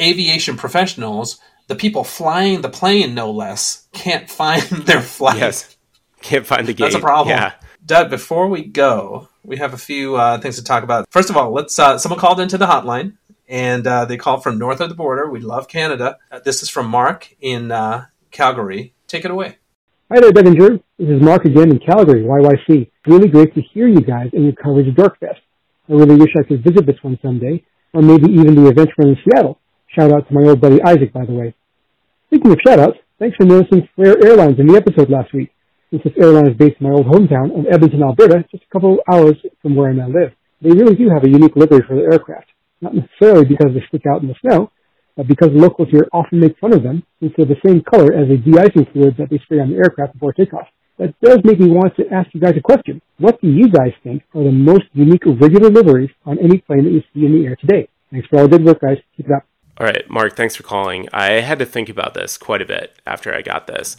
[0.00, 5.38] aviation professionals, the people flying the plane, no less, can't find their flight.
[5.38, 5.76] Yes,
[6.22, 6.84] can't find the gate.
[6.84, 7.36] That's a problem.
[7.36, 7.52] Yeah.
[7.84, 11.06] Doug, before we go, we have a few uh, things to talk about.
[11.10, 11.78] First of all, let's.
[11.78, 15.28] Uh, someone called into the hotline, and uh, they called from north of the border.
[15.28, 16.16] We love Canada.
[16.32, 18.94] Uh, this is from Mark in uh, Calgary.
[19.06, 19.58] Take it away.
[20.12, 22.90] Hi there, and This is Mark again in Calgary, YYC.
[23.06, 25.40] Really great to hear you guys in your coverage of Dorkfest.
[25.88, 29.08] I really wish I could visit this one someday, or maybe even the event run
[29.08, 29.58] in Seattle.
[29.96, 31.54] Shout out to my old buddy Isaac, by the way.
[32.26, 35.50] Speaking of shout outs, thanks for noticing Flair Airlines in the episode last week.
[35.88, 38.98] Since this airline is based in my old hometown of Edmonton, Alberta, just a couple
[39.10, 40.36] hours from where I now live.
[40.60, 42.48] They really do have a unique livery for their aircraft.
[42.82, 44.70] Not necessarily because they stick out in the snow,
[45.18, 48.28] uh, because locals here often make fun of them since they're the same color as
[48.28, 50.66] the de-icing fluid that they spray on the aircraft before takeoff.
[50.98, 53.02] That does make me want to ask you guys a question.
[53.18, 56.92] What do you guys think are the most unique regular liveries on any plane that
[56.92, 57.88] you see in the air today?
[58.12, 58.98] Thanks for all the good work, guys.
[59.16, 59.44] Keep it up.
[59.78, 61.08] All right, Mark, thanks for calling.
[61.12, 63.96] I had to think about this quite a bit after I got this.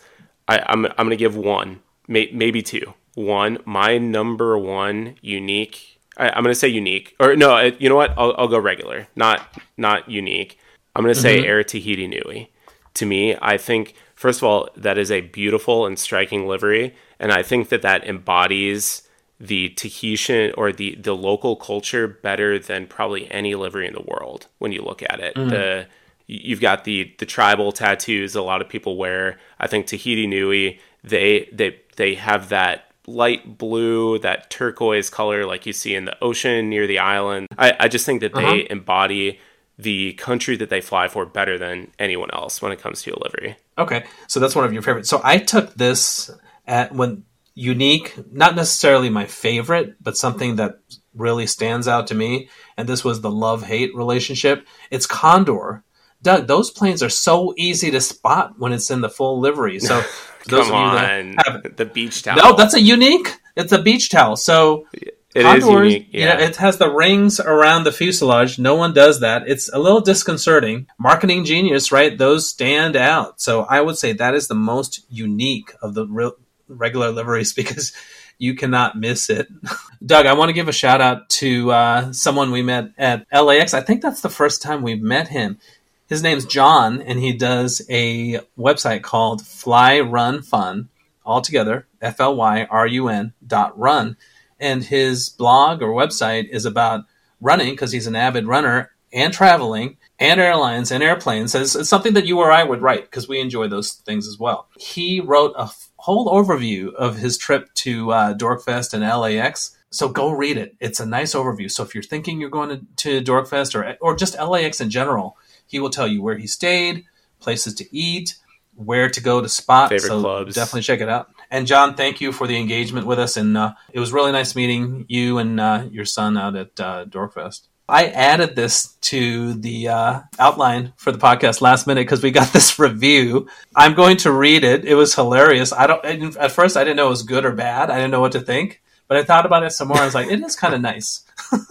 [0.48, 2.94] I, am I'm, I'm going to give one, may, maybe two.
[3.16, 6.00] One, my number one unique.
[6.18, 8.14] I, am going to say unique, or no, you know what?
[8.18, 10.58] I'll, I'll go regular, not not unique.
[10.96, 11.48] I'm going to say mm-hmm.
[11.48, 12.52] Air Tahiti Nui.
[12.96, 17.32] To me, I think first of all that is a beautiful and striking livery, and
[17.32, 19.02] I think that that embodies
[19.40, 24.48] the Tahitian or the the local culture better than probably any livery in the world
[24.60, 25.36] when you look at it.
[25.36, 25.50] Mm.
[25.50, 25.88] The
[26.28, 29.38] you've got the the tribal tattoos a lot of people wear.
[29.60, 35.66] I think Tahiti Nui they they they have that light blue, that turquoise color like
[35.66, 37.48] you see in the ocean near the island.
[37.58, 38.50] I, I just think that uh-huh.
[38.50, 39.40] they embody
[39.78, 43.20] the country that they fly for better than anyone else when it comes to a
[43.24, 43.58] livery.
[43.78, 45.10] Okay, so that's one of your favorites.
[45.10, 46.32] So I took this
[46.66, 47.24] at when
[47.56, 50.80] unique, not necessarily my favorite, but something that
[51.14, 54.68] really stands out to me, and this was the love hate relationship.
[54.92, 55.84] It's Condor.
[56.22, 59.80] Doug, those planes are so easy to spot when it's in the full livery.
[59.80, 60.04] So
[60.48, 62.38] those Come on, have, the beach towel.
[62.38, 63.38] No, that's a unique.
[63.56, 64.36] It's a beach towel.
[64.36, 64.88] So
[65.36, 66.08] it Condors, unique.
[66.12, 66.36] Yeah.
[66.36, 68.58] Know, it has the rings around the fuselage.
[68.58, 69.50] No one does that.
[69.50, 70.88] It's a little disconcerting.
[70.98, 72.18] Marketing genius, right?
[72.18, 73.42] Those stand out.
[73.42, 76.36] So I would say that is the most unique of the real,
[76.70, 77.92] regular liveries because
[78.38, 79.50] you cannot miss it.
[80.06, 83.74] Doug, I want to give a shout out to uh, someone we met at LAX.
[83.74, 85.60] I think that's the first time we've met him.
[86.08, 90.88] His name's John, and he does a website called Fly Run Fun,
[91.26, 94.16] all together, F L Y R U N dot run
[94.60, 97.06] and his blog or website is about
[97.42, 101.56] running because he's an avid runner and traveling and airlines and airplanes.
[101.56, 104.38] It's, it's something that you or I would write because we enjoy those things as
[104.38, 104.68] well.
[104.78, 109.78] He wrote a f- whole overview of his trip to uh, Dorkfest and LAX.
[109.90, 110.76] So go read it.
[110.80, 111.72] It's a nice overview.
[111.72, 115.38] So if you're thinking you're going to, to Dorkfest or or just LAX in general,
[115.66, 117.06] he will tell you where he stayed,
[117.40, 118.36] places to eat,
[118.76, 119.90] where to go to spot.
[119.90, 120.56] Favorite so clubs.
[120.56, 121.32] Definitely check it out.
[121.50, 124.56] And John, thank you for the engagement with us, and uh, it was really nice
[124.56, 127.68] meeting you and uh, your son out at uh, Dorkfest.
[127.88, 132.48] I added this to the uh, outline for the podcast last minute because we got
[132.54, 133.48] this review.
[133.76, 134.86] I'm going to read it.
[134.86, 135.72] It was hilarious.
[135.72, 136.38] I don't.
[136.38, 137.90] At first, I didn't know it was good or bad.
[137.92, 139.98] I didn't know what to think, but I thought about it some more.
[139.98, 141.24] I was like, it is kind of nice.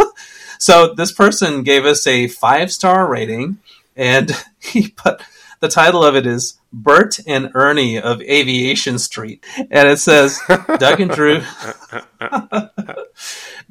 [0.58, 3.58] so this person gave us a five star rating,
[3.96, 5.20] and he put
[5.64, 10.38] the title of it is Bert and Ernie of Aviation Street, and it says
[10.78, 11.40] Doug and Drew.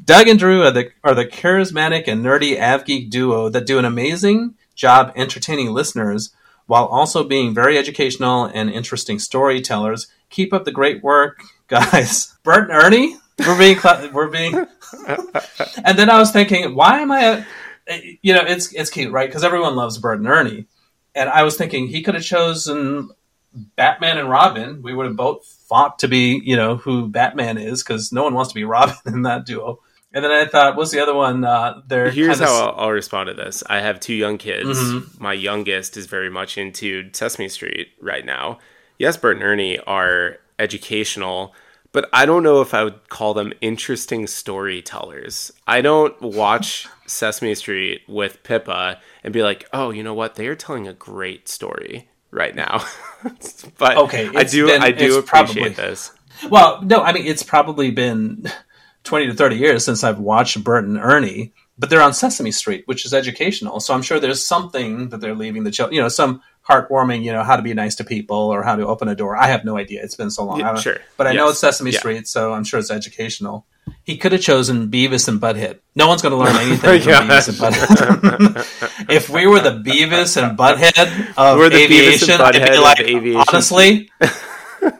[0.03, 3.85] Doug and Drew are the are the charismatic and nerdy AvGeek duo that do an
[3.85, 6.33] amazing job entertaining listeners
[6.65, 10.07] while also being very educational and interesting storytellers.
[10.31, 12.35] Keep up the great work, guys.
[12.41, 14.55] Bert and Ernie, we're being cl- we're being.
[15.85, 17.45] and then I was thinking, why am I?
[17.87, 19.29] A, you know, it's it's cute, right?
[19.29, 20.65] Because everyone loves Bert and Ernie,
[21.15, 23.09] and I was thinking he could have chosen
[23.75, 24.81] Batman and Robin.
[24.81, 28.33] We would have both fought to be, you know, who Batman is because no one
[28.33, 29.79] wants to be Robin in that duo.
[30.15, 31.43] And then I thought, what's the other one?
[31.43, 32.11] Uh, there.
[32.11, 33.63] Here's kinda how I'll, I'll respond to this.
[33.67, 34.77] I have two young kids.
[34.79, 35.19] Mhm.
[35.19, 38.59] My youngest is very much into Sesame Street right now.
[38.99, 41.55] Yes, Bert and Ernie are educational,
[41.93, 45.51] but I don't know if I would call them interesting storytellers.
[45.65, 50.35] I don't watch Sesame Street with Pippa and be like, oh, you know what?
[50.35, 52.83] They are telling a great story right now.
[53.77, 56.11] but Okay, I do I do appreciate probably- this.
[56.49, 58.45] Well, no, I mean it's probably been
[59.03, 62.83] twenty to thirty years since I've watched Bert and Ernie, but they're on Sesame Street,
[62.87, 63.79] which is educational.
[63.79, 67.31] So I'm sure there's something that they're leaving the children, you know, some heartwarming, you
[67.31, 69.35] know, how to be nice to people or how to open a door.
[69.37, 70.03] I have no idea.
[70.03, 70.59] It's been so long.
[70.59, 70.97] Yeah, I don't- sure.
[71.17, 71.99] But I know it's Sesame Yeah.
[71.99, 73.65] Street, so I'm sure it's educational.
[74.05, 75.79] He could have chosen Beavis and Butthead.
[75.95, 77.21] No one's going to learn anything from Yeah.
[77.27, 79.09] Beavis and Butthead.
[79.09, 82.97] if we were the Beavis and Butthead of We're the Beavis and aviation, I'd Butthead
[82.97, 83.43] be of aviation.
[83.47, 84.09] honestly,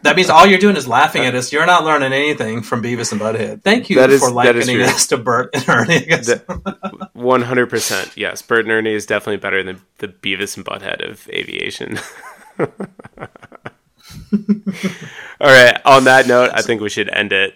[0.04, 1.52] that means all you're doing is laughing at us.
[1.52, 3.62] You're not learning anything from Beavis and Butthead.
[3.64, 6.08] Thank you is- for is likening us to Bert and Ernie.
[7.12, 8.42] One hundred percent, yes.
[8.42, 12.00] Bert and Ernie is definitely better than the Beavis and Butthead of aviation.
[15.42, 15.78] All right.
[15.86, 17.54] On that note, I think we should end it.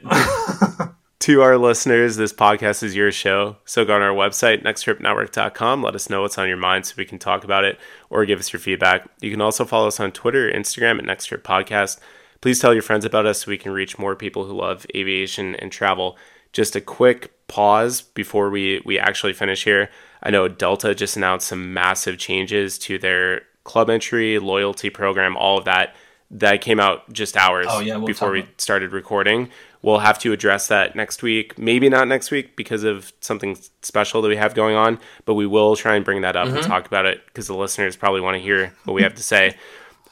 [1.20, 3.58] To our listeners, this podcast is your show.
[3.66, 5.82] So go on our website, nexttripnetwork.com.
[5.82, 8.40] Let us know what's on your mind so we can talk about it or give
[8.40, 9.10] us your feedback.
[9.20, 12.00] You can also follow us on Twitter, or Instagram at Next Trip Podcast.
[12.42, 15.56] Please tell your friends about us so we can reach more people who love aviation
[15.56, 16.18] and travel.
[16.54, 19.90] Just a quick pause before we, we actually finish here.
[20.22, 25.58] I know Delta just announced some massive changes to their club entry, loyalty program, all
[25.58, 25.96] of that.
[26.30, 29.50] That came out just hours Oh, yeah, we'll before we started recording.
[29.82, 31.58] We'll have to address that next week.
[31.58, 35.46] Maybe not next week because of something special that we have going on, but we
[35.46, 36.68] will try and bring that up and mm-hmm.
[36.68, 39.56] talk about it because the listeners probably want to hear what we have to say.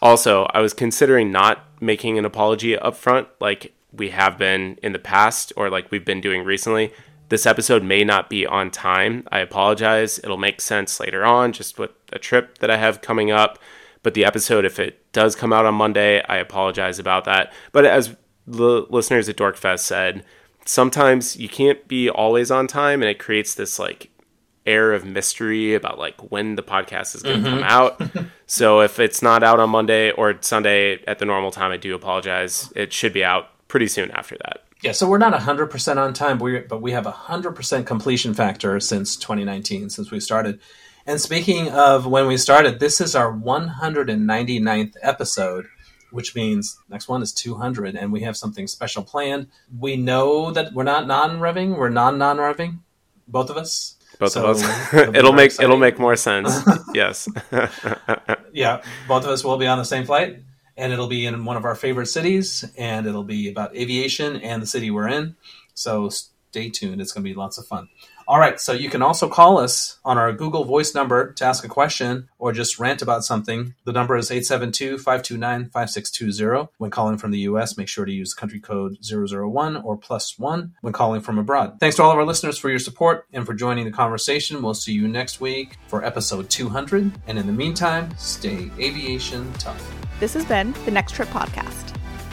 [0.01, 4.93] Also, I was considering not making an apology up front like we have been in
[4.93, 6.93] the past or like we've been doing recently.
[7.30, 9.28] This episode may not be on time.
[9.32, 10.20] I apologize.
[10.20, 13.57] It'll make sense later on, just with a trip that I have coming up.
[14.03, 17.51] But the episode, if it does come out on Monday, I apologize about that.
[17.72, 18.16] But as
[18.47, 20.23] the listeners at Dorkfest said,
[20.65, 24.09] sometimes you can't be always on time, and it creates this like
[24.65, 28.19] air of mystery about like when the podcast is going to come mm-hmm.
[28.19, 28.25] out.
[28.47, 31.93] so if it's not out on Monday or Sunday at the normal time, I do
[31.95, 32.71] apologize.
[32.75, 34.63] It should be out pretty soon after that.
[34.81, 38.33] Yeah, so we're not 100% on time, but we, but we have a 100% completion
[38.33, 40.59] factor since 2019, since we started.
[41.07, 45.67] And speaking of when we started, this is our 199th episode,
[46.16, 49.47] which means next one is 200, and we have something special planned.
[49.78, 52.80] We know that we're not non-revving, we're non-non-revving,
[53.28, 53.95] both of us.
[54.18, 54.93] Both So, of us.
[55.13, 56.57] it'll make it'll make more sense.
[56.93, 57.28] yes.
[58.53, 60.39] yeah, both of us will be on the same flight,
[60.78, 64.61] and it'll be in one of our favorite cities, and it'll be about aviation and
[64.61, 65.36] the city we're in.
[65.74, 67.89] So stay tuned; it's going to be lots of fun.
[68.28, 71.63] All right, so you can also call us on our Google Voice number to ask
[71.63, 73.76] a question or just rant about something.
[73.84, 76.69] The number is 872-529-5620.
[76.80, 80.73] When calling from the US, make sure to use country code 001 or plus 1
[80.82, 81.78] when calling from abroad.
[81.80, 84.63] Thanks to all of our listeners for your support and for joining the conversation.
[84.63, 87.11] We'll see you next week for episode 200.
[87.28, 89.88] And in the meantime, stay aviation tough.
[90.19, 91.95] This has been the Next Trip Podcast.